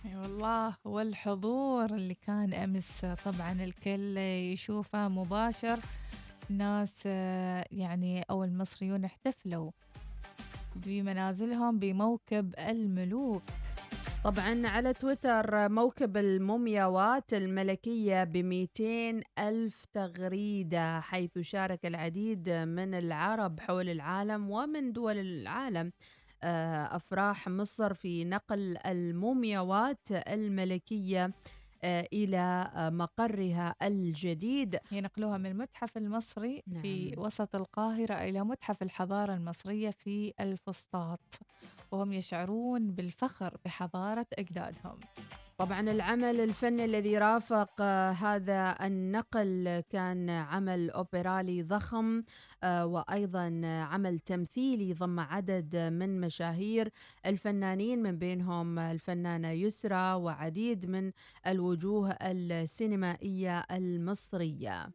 [0.05, 4.17] أي والله والحضور اللي كان أمس طبعا الكل
[4.53, 5.79] يشوفه مباشر.
[6.51, 9.71] ناس آه، يعني أو المصريون احتفلوا
[10.77, 13.43] بمنازلهم بموكب الملوك.
[14.25, 18.67] طبعا على تويتر موكب المومياوات الملكية ب
[19.39, 25.93] ألف تغريدة حيث شارك العديد من العرب حول العالم ومن دول العالم.
[26.45, 31.32] أفراح مصر في نقل المومياوات الملكية
[31.84, 36.82] آه، إلى آه، مقرها الجديد ينقلوها من المتحف المصري نعم.
[36.82, 41.20] في وسط القاهرة إلى متحف الحضارة المصرية في الفسطاط
[41.91, 45.01] وهم يشعرون بالفخر بحضارة أجدادهم
[45.59, 52.23] طبعا العمل الفني الذي رافق آه، هذا النقل كان عمل أوبرالي ضخم
[52.63, 56.91] آه، وأيضا عمل تمثيلي ضم عدد من مشاهير
[57.27, 61.13] الفنانين من بينهم الفنانة يسرى وعديد من
[61.47, 64.89] الوجوه السينمائية المصرية.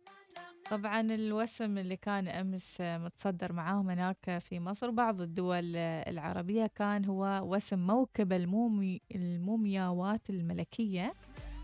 [0.71, 7.41] طبعا الوسم اللي كان أمس متصدر معاهم هناك في مصر بعض الدول العربية كان هو
[7.43, 11.13] وسم موكب المومي المومياوات الملكية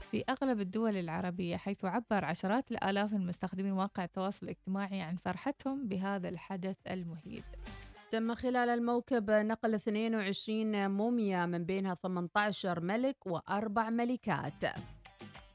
[0.01, 5.87] في أغلب الدول العربية حيث عبر عشرات الآلاف من مستخدمين مواقع التواصل الاجتماعي عن فرحتهم
[5.87, 7.43] بهذا الحدث المهيب.
[8.09, 14.63] تم خلال الموكب نقل 22 موميا من بينها 18 ملك وأربع ملكات.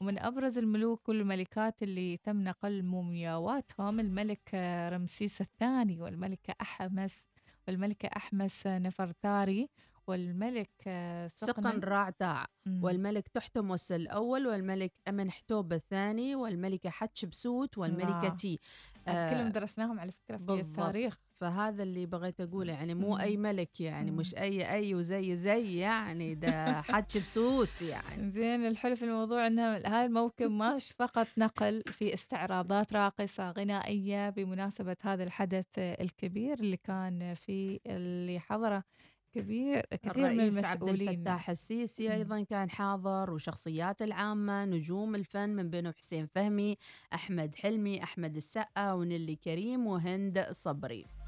[0.03, 4.55] ومن أبرز الملوك والملكات اللي تم نقل مومياواتهم الملك
[4.93, 7.27] رمسيس الثاني والملكة أحمس
[7.69, 9.69] والملكة أحمس نفرتاري
[10.07, 12.85] والملك آه، سقن سقن راع تاع مم.
[12.85, 18.29] والملك تحتمس الأول والملك أمنحتوب الثاني والملكة حتشبسوت والملكة.
[18.29, 18.61] تي.
[19.07, 20.65] كلهم آه، درسناهم على فكرة في بالضبط.
[20.79, 21.19] التاريخ.
[21.43, 23.19] فهذا اللي بغيت أقوله يعني مو.
[23.19, 24.11] أي ملك يعني.
[24.11, 30.05] مش أي أي وزي زي يعني ده حتشبسوت يعني زين الحلو في الموضوع ان هذا
[30.05, 37.81] الموكب ماش فقط نقل في استعراضات راقصة غنائية بمناسبة هذا الحدث الكبير اللي كان في
[37.87, 38.85] اللي حضره
[39.33, 42.13] كبير كثير من الرئيس عبد المسؤولين الفتاح السيسي مم.
[42.13, 46.77] أيضا كان حاضر وشخصيات العامة نجوم الفن من بينهم حسين فهمي
[47.15, 51.22] أحمد حلمي أحمد السقا ونيلي كريم وهند صبري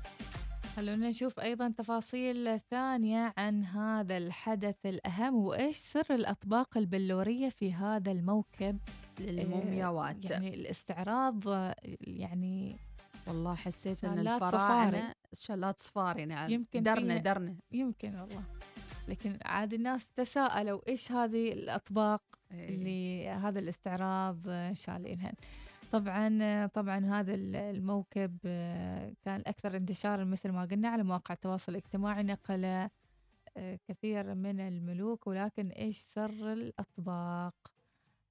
[0.77, 8.13] خلونا نشوف أيضا تفاصيل ثانية عن هذا الحدث الأهم وإيش سر الأطباق البلورية في هذا
[8.13, 8.79] الموكب
[9.21, 10.31] للمومياوات.
[10.31, 11.43] آه، يعني الاستعراض
[12.01, 12.77] يعني
[13.27, 15.15] والله حسيت إن الفراعنة.
[15.33, 18.45] شلات صفاري نعم يمكن درنا درنا يمكن والله
[19.09, 22.69] لكن عاد الناس تساءلوا إيش هذه الأطباق إيه.
[22.69, 24.37] اللي هذا الاستعراض
[24.73, 25.33] شالينها
[25.93, 31.73] طبعا طبعا هذا ال- الموكب آه، كان أكثر انتشارا مثل ما قلنا على مواقع التواصل
[31.73, 32.65] الاجتماعي نقل
[33.57, 37.55] آه، كثير من الملوك ولكن إيش سر الأطباق؟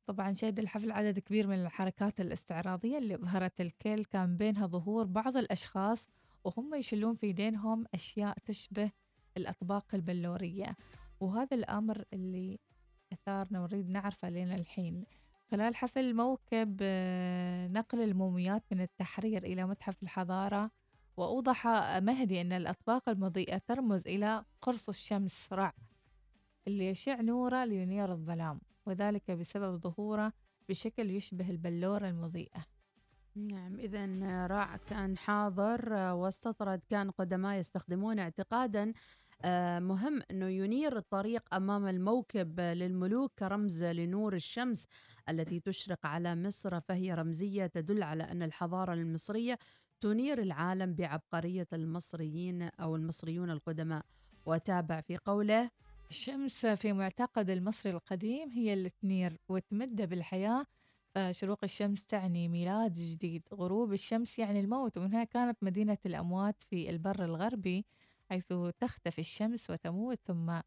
[0.06, 5.38] طبعا شهد الحفل عدد كبير من الحركات الاستعراضية اللي أبهرت الكل كان بينها ظهور بعض
[5.38, 6.08] الأشخاص
[6.44, 8.92] وهم يشلون في يدينهم أشياء تشبه
[9.38, 10.76] الأطباق البلورية.
[11.20, 12.60] وهذا الأمر اللي
[13.14, 15.06] أثارنا ونريد نعرفه لنا الحين.
[15.54, 20.72] خلال حفل موكب آه، نقل الموميات من التحرير إلى متحف الحضارة
[21.18, 25.74] وأوضح مهدي أن الأطباق المضيئة ترمز إلى قرص الشمس رع
[26.68, 30.34] اللي يشع نوره لينير الظلام وذلك بسبب ظهوره
[30.70, 32.66] بشكل يشبه البلورة المضيئة.
[33.36, 34.06] نعم إذا
[34.48, 38.94] راع كان حاضر آه، واستطرد كان قدماء يستخدمون اعتقادا
[39.80, 44.88] مهم أنه ينير الطريق أمام الموكب آه، للملوك كرمز لنور الشمس
[45.30, 49.60] التي تشرق على مصر فهي رمزية تدل على أن الحضارة المصرية
[50.02, 54.06] تنير العالم بعبقرية المصريين أو المصريون القدماء.
[54.46, 55.72] وتابع في قوله
[56.10, 60.66] الشمس في معتقد المصري القديم هي اللي تنير وتمد بالحياة
[61.16, 63.44] فشروق الشمس تعني ميلاد جديد.
[63.54, 67.86] غروب الشمس يعني الموت ومنها كانت مدينة الأموات في البر الغربي.
[68.30, 70.60] حيث تختفي الشمس وتموت ثم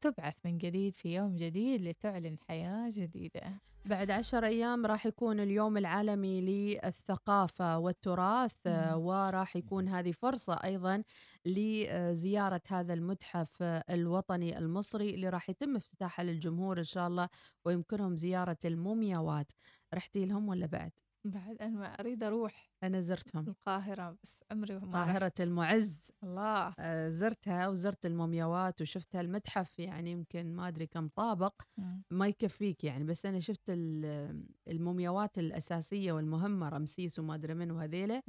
[0.00, 5.76] تبعث من جديد في يوم جديد لتعلن حياة جديدة بعد عشر أيام راح يكون اليوم
[5.76, 8.56] العالمي للثقافة والتراث.
[8.94, 11.02] وراح يكون هذه فرصة أيضا
[11.46, 17.28] لزيارة هذا المتحف الوطني المصري اللي راح يتم افتتاحه للجمهور إن شاء الله
[17.64, 19.52] ويمكنهم زيارة المومياوات
[19.94, 20.92] رحتي لهم ولا بعد؟
[21.24, 23.48] بعد أنا ما أريد أروح أنا زرتهم.
[23.48, 25.32] القاهرة بس عمري ما قاهرة.
[25.40, 26.10] المعز.
[26.22, 26.74] الله.
[26.78, 29.20] آه، زرتها وزرت المومياوات وشفتها.
[29.20, 31.62] المتحف يعني يمكن ما أدري كم طابق.
[31.78, 32.02] مم.
[32.10, 38.22] ما يكفيك يعني بس أنا شفت ال- المومياوات الأساسية والمهمة رمسيس وما أدري من وهذيله.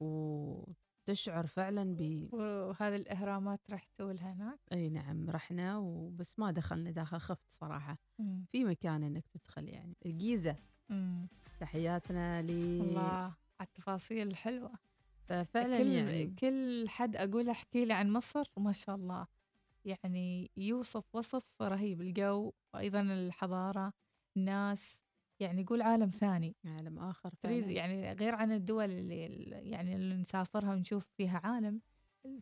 [0.00, 4.58] وتشعر فعلا ب وهذه الإهرامات رحتوا لها هناك.
[4.72, 7.98] أي نعم رحنا وبس ما دخلنا داخل خفت صراحة.
[8.18, 8.44] مم.
[8.52, 9.96] في مكان إنك تدخل يعني.
[10.06, 10.56] الجيزة.
[10.92, 11.26] مم.
[11.60, 14.72] تحياتنا ل الله على التفاصيل الحلوة
[15.28, 19.26] ففعلا كل يعني كل حد أقول أحكي لي عن مصر ما شاء الله
[19.84, 23.92] يعني يوصف وصف رهيب الجو وأيضا الحضارة
[24.36, 24.98] الناس
[25.40, 27.70] يعني يقول عالم ثاني عالم آخر تريد.
[27.70, 29.24] يعني غير عن الدول اللي
[29.70, 31.80] يعني اللي نسافرها ونشوف فيها عالم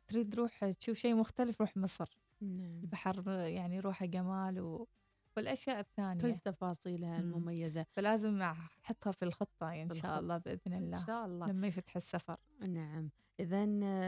[0.09, 2.81] تريد تروح تشوف شيء مختلف روح مصر نعم.
[2.83, 4.89] البحر يعني روحه جمال و...
[5.37, 6.21] والأشياء الثانية.
[6.23, 7.21] كل تفاصيلها مم.
[7.21, 7.87] المميزة.
[7.93, 11.47] فلازم أحطها في الخطة إن في شاء الله بإذن الله إن شاء الله.
[11.47, 12.37] لما يفتح السفر.
[12.69, 13.11] نعم.
[13.41, 13.65] إذا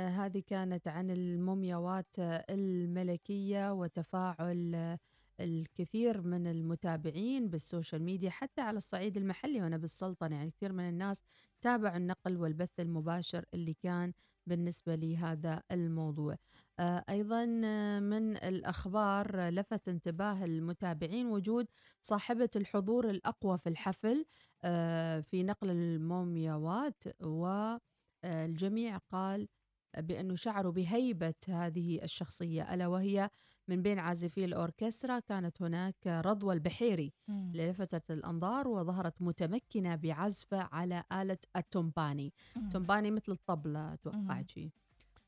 [0.09, 4.99] هذه كانت عن المومياوات آه، الملكية وتفاعل آه،
[5.41, 9.61] الكثير من المتابعين بالسوشيال ميديا حتى على الصعيد المحلي.
[9.61, 11.23] هنا بالسلطنة يعني كثير من الناس
[11.61, 14.13] تابعوا النقل والبث المباشر اللي كان
[14.47, 16.37] بالنسبة لهذا الموضوع.
[16.79, 21.67] آه، أيضا آه، من الأخبار آه، لفت انتباه المتابعين وجود
[22.03, 24.25] صاحبة الحضور الأقوى في الحفل
[25.23, 29.49] في نقل المومياوات والجميع قال
[29.99, 33.31] بأنه شعروا بهيبة هذه الشخصية ألا وهي
[33.69, 37.13] من بين عازفي الأوركسترا كانت هناك رضوى البحيري.
[37.29, 42.69] اللي لفتت الأنظار وظهرت متمكنة بعزفه على آلة التومباني مم.
[42.69, 43.95] تومباني مثل الطبلة مم.
[43.97, 44.71] توقعت شيء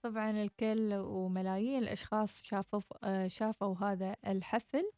[0.02, 4.90] طبعا الكل وملايين الأشخاص شافوا آه، شافوا هذا الحفل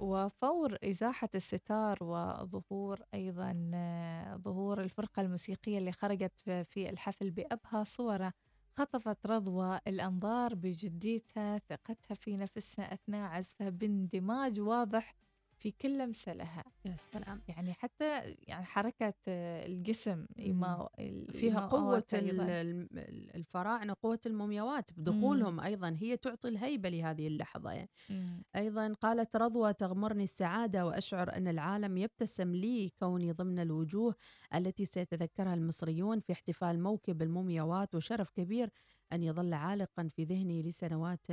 [0.00, 7.84] وفور إزاحة الستار وظهور أيضا آه، ظهور الفرقة الموسيقية اللي خرجت في- في الحفل بأبهى
[7.84, 8.32] صورة
[8.76, 15.14] خطفت رضوى الأنظار بجديتها ثقتها في نفسها أثناء عزفها بإندماج واضح
[15.62, 16.64] في كل لمسة لها.
[16.84, 20.88] يا سلام يعني حتى يعني حركة آه، الجسم إيما
[21.32, 22.60] فيها قوة الإيماءات ال- أيضاً.
[22.60, 22.88] الم-
[23.34, 25.96] الفراعنة قوة المومياوات بدخولهم أيضا.
[26.00, 27.72] هي تعطي الهيبة لهذه اللحظة.
[27.72, 27.90] يعني.
[28.10, 28.42] مم.
[28.56, 34.14] أيضا قالت رضوى تغمرني السعادة وأشعر أن العالم يبتسم لي كوني ضمن الوجوه
[34.54, 37.94] التي سيتذكرها المصريون في احتفال موكب المومياوات.
[37.94, 38.70] وشرف كبير
[39.12, 41.26] أن يظل عالقا في ذهني لسنوات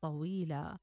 [0.00, 0.76] طويلة.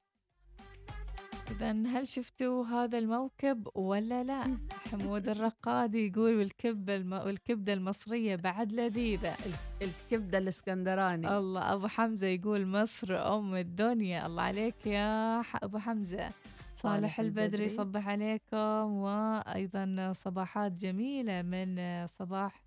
[1.52, 4.58] إذا هل شفتوا هذا الموكب ولا لا؟
[4.92, 7.12] حمود الرقادي يقول والكبة الم...
[7.12, 9.36] والكبدة المصرية بعد لذيذة
[9.82, 15.40] الكبدة الإسكندراني الله أبو حمزة يقول مصر أم الدنيا الله عليك يا.
[15.40, 16.30] أبو حمزة
[16.76, 17.68] صالح البدري.
[17.68, 22.61] صبح عليكم وأيضا صباحات جميلة من صباح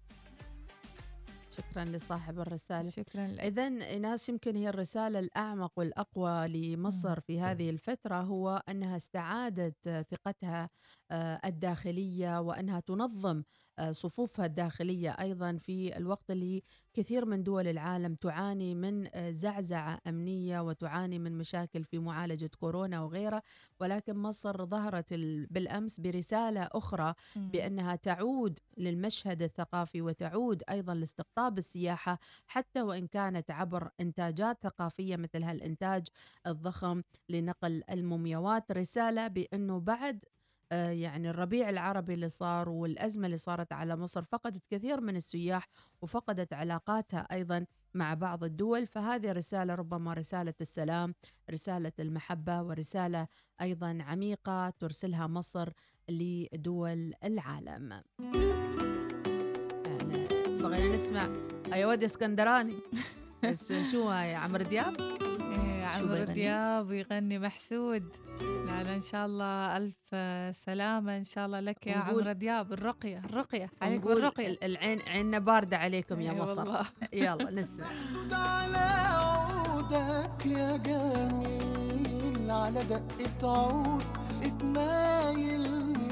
[1.58, 2.90] شكرا لصاحب الرسالة.
[2.90, 3.40] شكرا لك.
[3.40, 10.70] إذا إيناس يمكن هي الرسالة الأعمق والأقوى لمصر في هذه الفترة هو أنها استعادت ثقتها
[11.12, 13.44] الداخلية وأنها تنظم
[13.80, 20.00] آه، صفوفها الداخلية أيضا في الوقت اللي كثير من دول العالم تعاني من آه، زعزعة
[20.08, 23.42] أمنية وتعاني من مشاكل في معالجة كورونا وغيرها
[23.80, 27.14] ولكن مصر ظهرت ال- بالأمس برسالة أخرى.
[27.36, 35.44] بأنها تعود للمشهد الثقافي وتعود أيضا لاستقطاب السياحة حتى وإن كانت عبر إنتاجات ثقافية مثل
[35.44, 36.08] هالإنتاج
[36.48, 40.35] الضخم لنقل المومياوات رسالة بأنه بعد آه،
[40.72, 45.68] يعني الربيع العربي اللي صار والأزمة اللي صارت على مصر فقدت كثير من السياح
[46.02, 48.88] وفقدت علاقاتها أيضا مع بعض الدول.
[48.88, 51.16] فهذه رسالة ربما رسالة السلام
[51.52, 53.28] رسالة المحبة ورسالة
[53.62, 55.70] أيضا عميقة ترسلها مصر
[56.10, 58.02] لدول العالم.
[60.48, 61.30] بغينا نسمع.
[61.76, 62.80] ودي اسكندراني.
[63.44, 65.25] بس شو هاي عمرو دياب؟
[65.92, 68.04] شو عمرو؟ دياب يغني محسود.
[68.42, 69.96] لا لا إن شاء الله ألف
[70.58, 71.18] سلامة.
[71.18, 73.70] إن شاء الله لك يا عمرو دياب الرقية الرقية.
[73.82, 74.48] عليك نقول بالرقية.
[74.48, 76.60] ال- العين عيننا باردة عليكم يا إي مصر.
[76.62, 76.86] والله.
[77.14, 77.86] يلا نسمع.
[77.86, 84.04] محسود على عودك يا جميل على دقة عود.
[84.44, 86.05] اتمايل ميل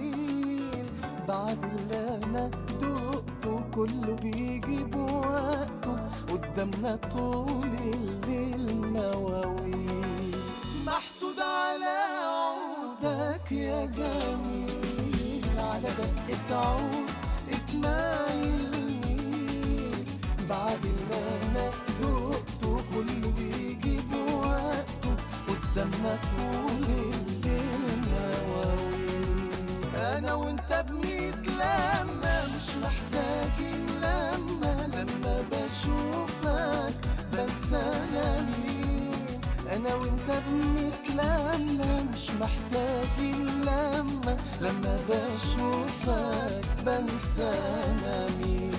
[1.28, 2.48] بعد اللي أنا
[2.82, 5.96] دقته كله بيجي بوقته
[6.30, 10.36] قدامنا طول الليل مواويل
[10.88, 17.10] محسود على عودك يا جميل على دقة عود
[17.52, 18.72] اتمايل
[19.06, 20.06] ميل
[20.50, 21.72] بعد اللي أنا
[22.02, 25.14] دقته كله بيجي بوقته
[25.48, 27.13] قدامنا طول الليل
[30.36, 36.94] وأنت بنتلمى مش محتاجين لما لما بشوفك
[37.34, 37.92] بنسى
[38.46, 39.40] مين
[39.74, 47.52] أنا وأنت بنتلمى مش محتاجين لما لما بشوفك بنسى
[48.40, 48.73] مين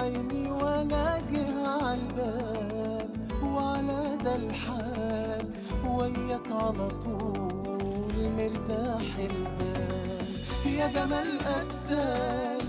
[0.00, 3.08] عيني ولا جه عالبال
[3.44, 5.44] وعلى ده الحال
[5.86, 10.26] وياك على طول مرتاح البال
[10.66, 12.60] يا جمال قتال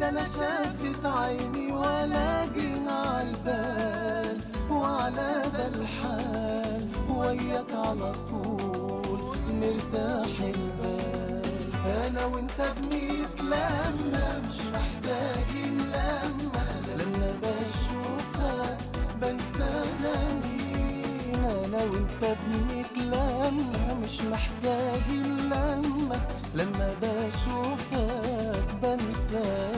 [0.00, 4.38] ده لا شافت عيني ولا جه عالبال
[4.70, 9.30] وعلى ده الحال وياك على طول
[9.62, 11.44] مرتاح البال
[12.06, 15.43] أنا وأنت بنتلمى مش محتاجين
[21.94, 26.20] وانت بنتلمى مش محتاجين لما
[26.54, 29.72] لما بشوفك بنسى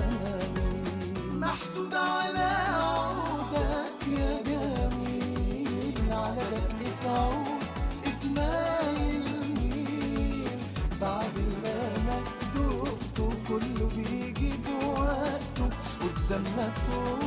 [1.33, 6.13] محسود على عودك يا جميل.
[6.13, 6.43] على
[6.81, 7.63] دقة عود
[8.07, 9.25] اتمايل
[9.61, 10.59] مين
[11.01, 11.37] بعد
[11.67, 12.19] أنا
[12.55, 15.69] دقته كله بيجي بوقته.
[16.01, 17.26] قدامنا طول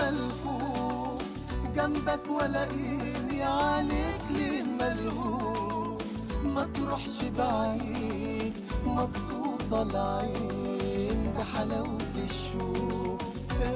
[0.00, 1.22] ملفوف
[1.76, 6.02] جنبك ولاقيني عليك ليه ملهوف؟
[6.44, 8.52] ما تروحش بعيد
[8.86, 13.20] مبسوطة العين بحلاوة الشوف.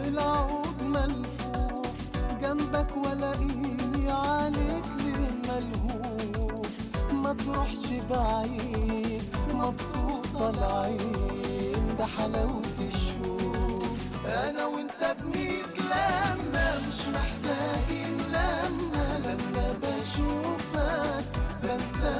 [0.07, 1.95] العود ملفوف
[2.43, 6.70] جنبك ولاقيني عليك ليه ملهوف؟
[7.12, 9.22] ما تروحش بعيد
[9.55, 14.25] مبسوطة العين بحلاوة الشوف.
[14.27, 14.66] أنا
[15.25, 21.25] بميت لما مش محتاجين لما لما بشوفك
[21.62, 22.14] بنسى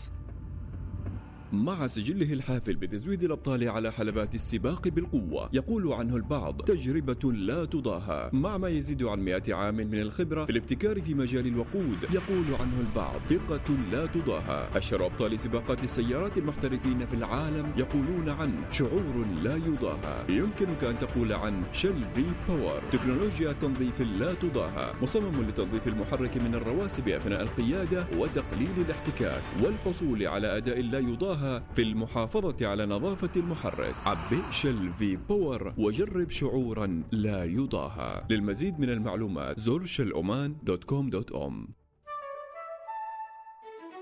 [1.54, 8.30] مع سجله الحافل بتزويد الأبطال على حلبات السباق بالقوة يقول عنه البعض تجربة لا تضاهى.
[8.34, 12.80] مع ما يزيد عن 100 عام من الخبرة في الابتكار في مجال الوقود يقول عنه
[12.90, 14.70] البعض ثقة لا تضاهى.
[14.76, 20.26] أشهر أبطال سباقات السيارات المحترفين في العالم يقولون عن شعور لا يضاهى.
[20.30, 24.94] يمكنك أن تقول عن Shell V-Power تكنولوجيا تنظيف لا تضاهى.
[25.02, 31.45] مصمم لتنظيف المحرك من الرواسب أثناء القيادة وتقليل الاحتكاك والحصول على أداء لا يضاهى
[31.76, 33.96] في المحافظة على نظافة المحرك.
[34.06, 38.24] عبئ Shell V-Power وجرب شعورا لا يضاهى.
[38.30, 41.68] للمزيد من المعلومات زر Shell Oman dot com dot om.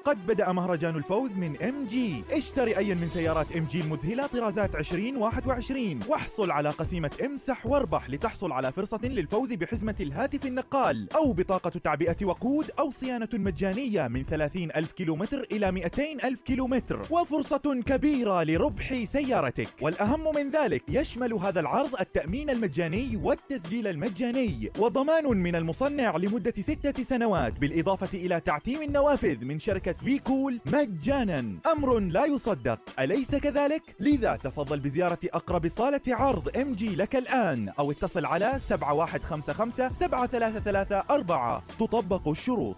[0.05, 6.51] قد بدأ مهرجان الفوز من MG اشتري أي من سيارات MG المذهلة طرازات 2021 واحصل
[6.51, 12.71] على قسيمة امسح واربح لتحصل على فرصة للفوز بحزمة الهاتف النقال أو بطاقة تعبئة وقود
[12.79, 17.01] أو صيانة مجانية من 30 ألف كيلومتر إلى 200 ألف كيلومتر.
[17.11, 19.67] وفرصة كبيرة لربح سيارتك.
[19.81, 24.71] والأهم من ذلك يشمل هذا العرض التأمين المجاني والتسجيل المجاني.
[24.79, 31.57] وضمان من المصنع لمدة ستة سنوات بالإضافة إلى تعتيم النوافذ من شركة V-Kool مجانا.
[31.71, 32.79] أمر لا يصدق.
[32.99, 39.89] أليس كذلك؟ لذا تفضل بزيارة أقرب صالة عرض MG لك الآن أو اتصل على 7155
[39.89, 42.77] 7334 تطبق الشروط.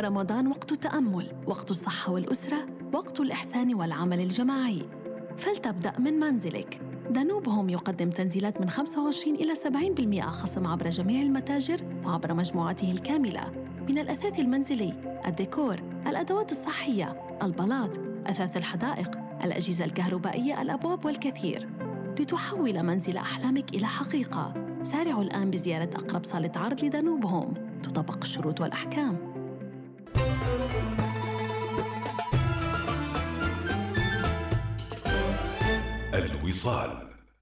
[0.00, 4.82] رمضان وقت التأمل وقت الصحة والأسرة وقت الإحسان والعمل الجماعي.
[5.36, 6.80] فلتبدأ من منزلك.
[7.10, 13.71] Danube Home يقدم تنزيلات من 25 إلى 70% خصم عبر جميع المتاجر وعبر مجموعته الكاملة.
[13.88, 15.74] من الأثاث المنزلي، الديكور،
[16.06, 21.68] الأدوات الصحية، البلاط، أثاث الحدائق، الأجهزة الكهربائية، الأبواب والكثير.
[22.18, 28.60] لتحول منزل أحلامك إلى حقيقة، سارعوا الآن بزيارة أقرب صالة عرض لدانوب هوم، تطبق الشروط
[28.60, 29.32] والأحكام.
[36.14, 36.90] الوصال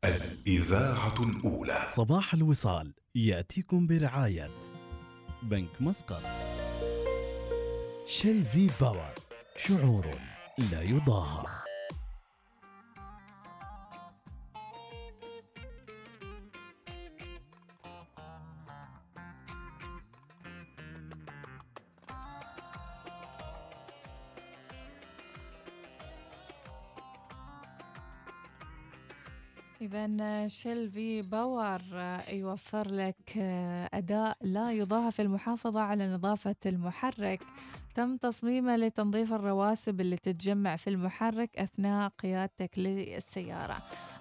[0.04, 4.50] الإذاعة الأولى صباح الوصال يأتيكم برعاية
[5.42, 6.22] بنك مسقط.
[8.06, 9.14] شيل في باور
[9.56, 10.06] شعور
[10.58, 11.59] لا يضاهى.
[29.80, 31.80] إذا Shell V-Power
[32.32, 33.38] يوفر لك
[33.94, 37.42] أداء لا يضاهى في المحافظة على نظافة المحرك.
[37.94, 43.78] تم تصميمه لتنظيف الرواسب اللي تتجمع في المحرك أثناء قيادتك للسيارة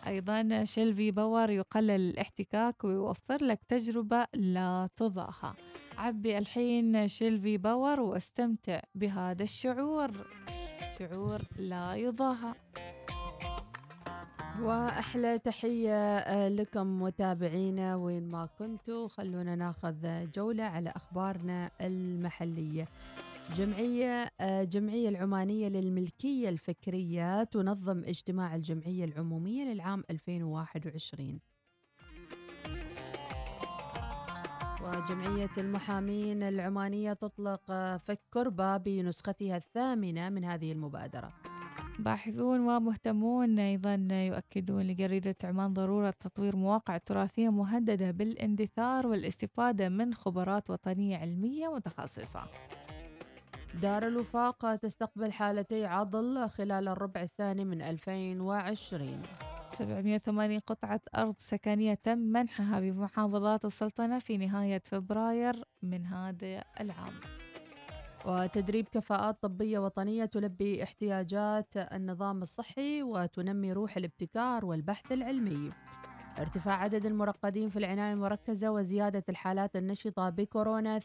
[0.08, 5.54] أيضا Shell V-Power يقلل الاحتكاك ويوفر لك تجربة لا تضاهى.
[5.98, 10.12] عبي الحين Shell V-Power واستمتع بهذا الشعور.
[11.00, 12.54] شعور لا يضاهى.
[14.62, 19.08] وأحلى تحية آه، لكم متابعينا وين ما كنتوا.
[19.08, 22.88] خلونا ناخذ جولة على أخبارنا المحلية.
[23.58, 31.40] جمعية آه، جمعية العمانية للملكية الفكرية تنظم اجتماع الجمعية العمومية للعام 2021
[34.84, 41.39] وجمعية المحامين العمانية تطلق آه، فك كربة بنسختها الثامنة من هذه المبادرة.
[42.00, 50.70] باحثون ومهتمون أيضا يؤكدون لجريدة عمان ضرورة تطوير مواقع تراثية مهددة بالاندثار والاستفادة من خبرات
[50.70, 52.44] وطنية علمية متخصصة.
[53.82, 59.22] دار الوفاق تستقبل حالتي عضل خلال الربع الثاني من 2020
[59.74, 67.14] 780 قطعة أرض سكنية تم منحها بمحافظات السلطنة في نهاية فبراير من هذا العام.
[68.26, 75.72] وتدريب كفاءات طبية وطنية تلبي احتياجات النظام الصحي وتنمي روح الابتكار والبحث العلمي.
[76.40, 81.04] ارتفاع عدد المرقدين في العناية المركزة وزيادة الحالات النشطة بكورونا 8%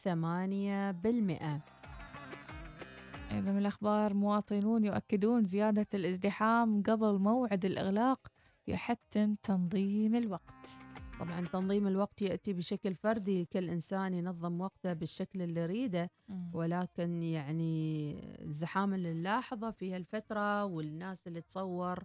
[3.33, 8.29] أيضا من الأخبار مواطنون يؤكدون زيادة الازدحام قبل موعد الإغلاق
[8.67, 10.84] يحتم تنظيم الوقت.
[11.21, 16.11] طبعا تنظيم الوقت يأتي بشكل فردي كل إنسان ينظم وقته بالشكل اللي يريده.
[16.53, 22.05] ولكن يعني الزحام اللي نلاحظه في هالفترة والناس اللي تصور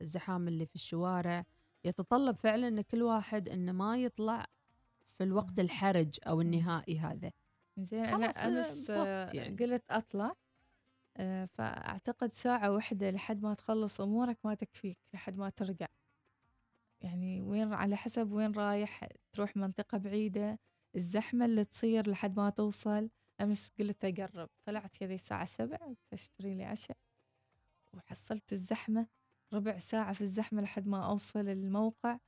[0.00, 1.44] الزحام اللي في الشوارع
[1.84, 4.46] يتطلب فعلا إن كل واحد إنه ما يطلع
[5.04, 7.30] في الوقت الحرج أو النهائي هذا.
[7.78, 9.56] زين أنا خلاص أمس آه، يعني.
[9.56, 10.32] قلت أطلع
[11.16, 15.86] آه، فأعتقد ساعة واحدة لحد ما تخلص أمورك ما تكفيك لحد ما ترجع.
[17.06, 20.58] يعني وين على حسب وين رايح تروح منطقة بعيدة
[20.96, 25.78] الزحمة اللي تصير لحد ما توصل أمس قلت أقرب طلعت كذا الساعة سبع
[26.12, 26.96] أشتري لي عشاء
[27.94, 29.06] وحصلت الزحمة
[29.52, 32.18] ربع ساعة في الزحمة لحد ما أوصل الموقع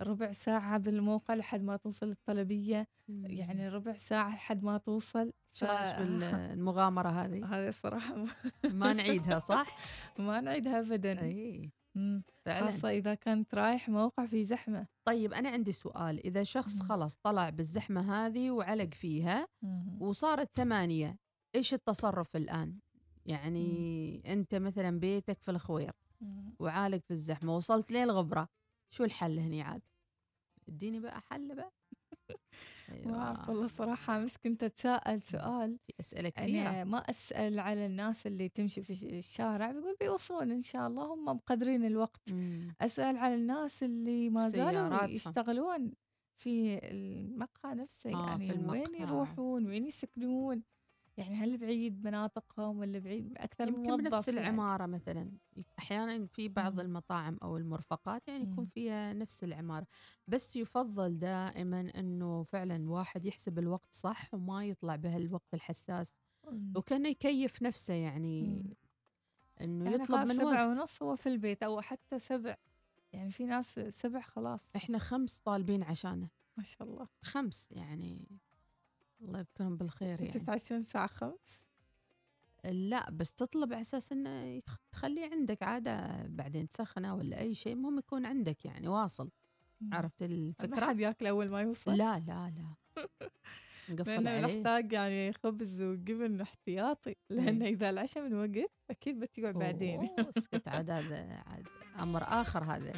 [0.00, 5.96] ربع ساعة بالموقع لحد ما توصل الطلبية يعني ربع ساعة لحد ما توصل شو رايك
[5.98, 8.26] بالمغامرة هذه؟ هذه الصراحة
[8.64, 9.78] ما نعيدها صح؟
[10.18, 11.70] ما نعيدها أبدا مم.
[12.44, 12.70] فعلاً.
[12.70, 14.86] خاصة إذا كنت رايح موقع في زحمة.
[15.04, 16.26] طيب أنا عندي سؤال.
[16.26, 19.48] إذا شخص خلص طلع بالزحمة هذه وعلق فيها
[20.00, 21.16] وصارت ثمانية
[21.54, 22.78] إيش التصرف الآن؟
[23.26, 25.92] يعني أنت مثلا بيتك في الخوير
[26.58, 28.48] وعالق في الزحمة وصلت لين الغبرة
[28.90, 29.82] شو الحل هني عاد؟
[30.68, 31.72] إديني بقى حل بقى.
[33.06, 35.78] ما أعرف والله صراحة أمس كنت أتساءل سؤال.
[35.86, 40.50] في أسئلة أنا كثيرة ما أسأل على الناس اللي تمشي في الش- الشارع بيقول بيوصلون
[40.50, 42.30] إن شاء الله هم مقدرين الوقت.
[42.80, 45.04] أسأل على الناس اللي ما زالوا.
[45.04, 45.92] يشتغلون
[46.36, 48.94] في المقهى نفسه آه، يعني وين.
[48.98, 50.62] يروحون وين يسكنون.
[51.18, 54.40] يعني هل بعيد مناطقهم ولا بعيد أكثر من يمكن بنفس يعني.
[54.40, 55.30] العمارة مثلا.
[55.78, 59.86] أحيانا في بعض المطاعم أو المرفقات يعني يكون فيها نفس العمارة.
[60.28, 66.14] بس يفضل دائما أنه فعلا واحد يحسب الوقت صح وما يطلع بهالوقت الحساس.
[66.76, 68.64] وكانه يكيف نفسه يعني
[69.60, 70.78] أنه يعني يطلب من سبعة وقت.
[70.78, 72.56] ونص هو في البيت أو حتى سبع.
[73.12, 74.60] يعني في ناس سبع خلاص.
[74.76, 76.28] إحنا خمس طالبين عشانه.
[76.56, 77.08] ما شاء الله.
[77.22, 78.28] خمس يعني
[79.20, 80.40] الله يذكرهم بالخير يعني.
[80.40, 81.68] تتعشون الساعة خمس؟
[82.64, 84.62] لا بس تطلب على أساس انه
[84.92, 89.30] تخليه عندك عادة بعدين تسخنه ولا أي شيء المهم يكون عندك يعني واصل.
[89.92, 92.74] عرفت ما الفكرة؟ حد ياكل أول ما يوصل؟ لا لا لا.
[93.90, 94.58] نقفل عليه.
[94.58, 100.08] نحتاج يعني خبز وجبن احتياطي لأنه إذا العشاء من وقت أكيد بتقعد بعدين.
[100.38, 101.66] اسكت عاد هذا عاد
[102.00, 102.92] أمر آخر هذا.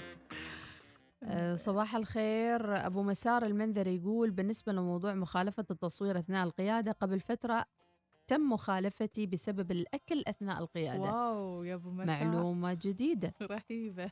[1.54, 2.86] صباح الخير.
[2.86, 7.66] أبو مسار المنذري يقول بالنسبة لموضوع مخالفة التصوير أثناء القيادة قبل فترة
[8.26, 11.00] تم مخالفتي بسبب الأكل أثناء القيادة.
[11.00, 13.34] واو يا أبو مساء معلومة جديدة.
[13.42, 14.10] رهيبة.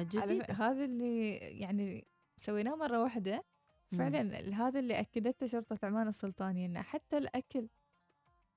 [0.00, 0.54] ف- جديدة.
[0.54, 2.06] هذا اللي يعني
[2.36, 3.44] سويناه مرة واحدة.
[3.92, 3.98] مم.
[3.98, 7.68] فعلا هذا اللي أكدته شرطة عمان السلطانية إنه حتى الأكل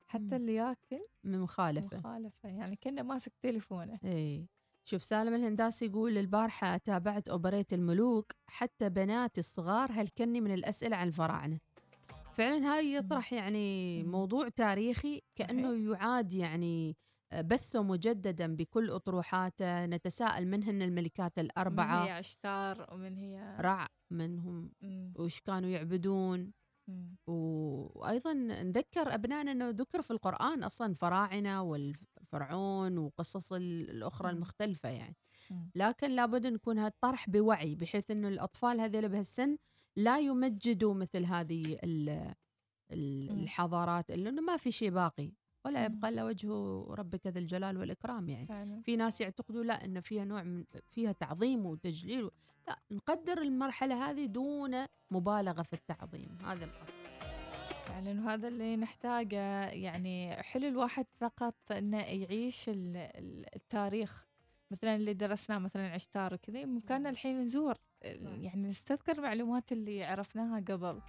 [0.08, 1.98] حتى اللي ياكل من مخالفة.
[1.98, 2.50] مخالفة.
[2.50, 4.00] يعني كأنه ماسك تليفونه.
[4.04, 4.46] اي
[4.88, 11.08] شوف سالم الهنداسي يقول البارحة تابعت أوبريت الملوك حتى بناتي الصغار هلكني من الأسئلة عن
[11.08, 11.60] الفراعنة.
[12.34, 16.98] فعلا هاي يطرح يعني موضوع تاريخي كأنه يعاد يعني
[17.44, 24.72] بثه مجددا بكل أطروحاته نتساءل منهن الملكات من الأربعة؟ هي عشتار ومن هي؟ رع منهم.
[25.16, 26.52] وش كانوا يعبدون.
[27.28, 31.64] و- وأيضا نذكر أبنائنا أنه ذكر في القرآن أصلا فراعنة
[32.36, 34.36] والفرعون وقصص ال- الأخرى مم.
[34.36, 35.16] المختلفة يعني
[35.52, 35.70] مم.
[35.76, 39.58] لكن لابد نكون هالطرح بوعي بحيث أنه الأطفال هذول بهالسن
[39.96, 42.34] لا يمجدوا مثل هذه ال-
[42.92, 43.40] ال- مم.
[43.44, 45.32] الحضارات إنه ما في شيء باقي
[45.66, 45.86] ولا.
[45.86, 46.50] يبقى إلا وجه
[46.90, 51.12] ربك ذي الجلال والإكرام يعني فعلا في ناس يعتقدوا لا إن فيها نوع من فيها
[51.12, 52.30] تعظيم وتجليل
[52.68, 57.05] لا نقدر المرحلة هذه دون مبالغة في التعظيم هذا القصد
[57.86, 59.66] فعلا وهذا اللي نحتاجه.
[59.70, 64.26] يعني حلو الواحد فقط إنه يعيش ال- ال- التاريخ.
[64.72, 67.76] مثلا اللي درسناه مثلا عشتار وكذا بامكاننا الحين نزور.
[68.02, 71.00] يعني نستذكر المعلومات اللي عرفناها قبل.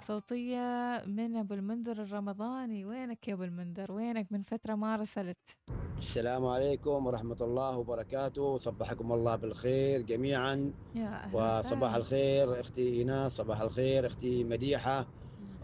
[0.00, 2.84] صوتية من أبو المنذر الرمضاني.
[2.84, 5.36] وينك يا أبو المنذر؟ وينك؟ من فترة ما رسلت.
[5.98, 8.58] السلام عليكم ورحمة الله وبركاته.
[8.58, 10.72] صبحكم الله بالخير جميعا.
[10.94, 11.94] يا أهلا وصباح.
[11.94, 13.32] الخير أختي إيناس.
[13.32, 15.06] صباح الخير أختي مديحة.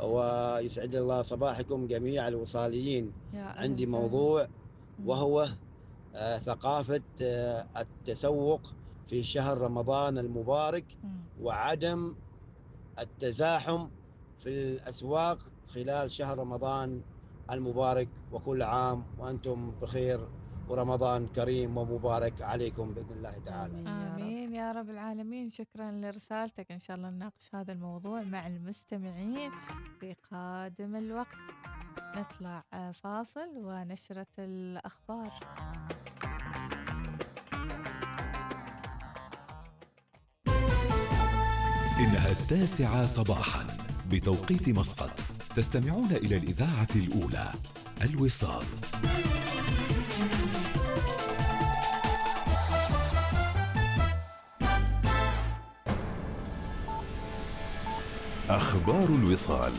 [0.02, 3.12] ويسعد الله صباحكم جميع الوصاليين.
[3.34, 3.86] عندي.
[3.86, 4.48] موضوع
[5.04, 5.48] وهو
[6.14, 8.60] آه، ثقافة آه، التسوق
[9.06, 10.84] في شهر رمضان المبارك
[11.40, 12.14] وعدم
[12.98, 13.88] التزاحم
[14.42, 15.38] في الأسواق
[15.68, 17.00] خلال شهر رمضان
[17.50, 18.08] المبارك.
[18.32, 20.20] وكل عام وأنتم بخير
[20.68, 23.88] ورمضان كريم ومبارك عليكم بإذن الله تعالى.
[23.88, 24.90] آمين يا رب.
[24.90, 25.50] العالمين.
[25.50, 26.72] شكرا لرسالتك.
[26.72, 29.50] إن شاء الله نناقش هذا الموضوع مع المستمعين
[30.00, 31.36] في قادم الوقت.
[32.16, 35.32] نطلع فاصل ونشرة الأخبار.
[42.00, 43.66] إنها التاسعة صباحا
[44.10, 45.20] بتوقيت مسقط.
[45.56, 47.52] تستمعون إلى الإذاعة الأولى
[48.04, 48.64] الوصال.
[58.56, 59.72] أخبار الوصال.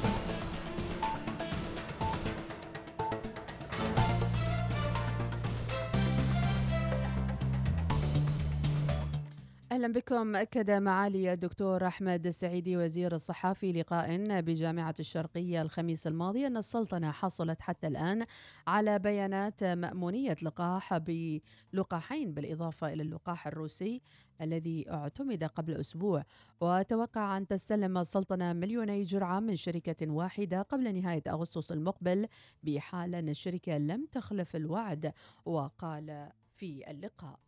[10.06, 16.58] بكم أكد معالي الدكتور أحمد السعيدي وزير الصحه في لقاء بجامعة الشرقية الخميس الماضي أن
[16.58, 18.26] السلطنة حصلت حتى الآن
[18.68, 24.02] على بيانات مأمونية لقاح بلقاحين بالإضافة إلى اللقاح الروسي
[24.42, 26.24] الذي اعتمد قبل أسبوع.
[26.62, 32.28] وتوقع أن تستلم السلطنة مليوني جرعة من شركة واحدة قبل نهاية أغسطس المقبل
[32.64, 35.14] بحال أن الشركة لم تخلف الوعد.
[35.46, 37.45] وقال في اللقاء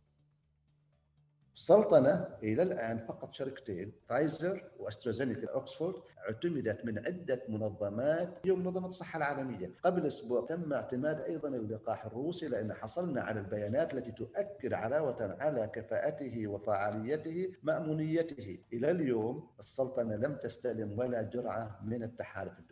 [1.58, 9.16] السلطنة إلى الآن فقط شركتين فايزر واسترازينيكا أكسفورد اعتمدت من عدة منظمات هي منظمة الصحة
[9.16, 9.70] العالمية.
[9.84, 15.70] قبل أسبوع تم اعتماد أيضا اللقاح الروسي لأن حصلنا على البيانات التي تؤكد علاوة على
[15.74, 18.58] كفاءته وفعاليته مأمونيته.
[18.72, 22.52] إلى اليوم السلطنة لم تستلم ولا جرعة من التحالف.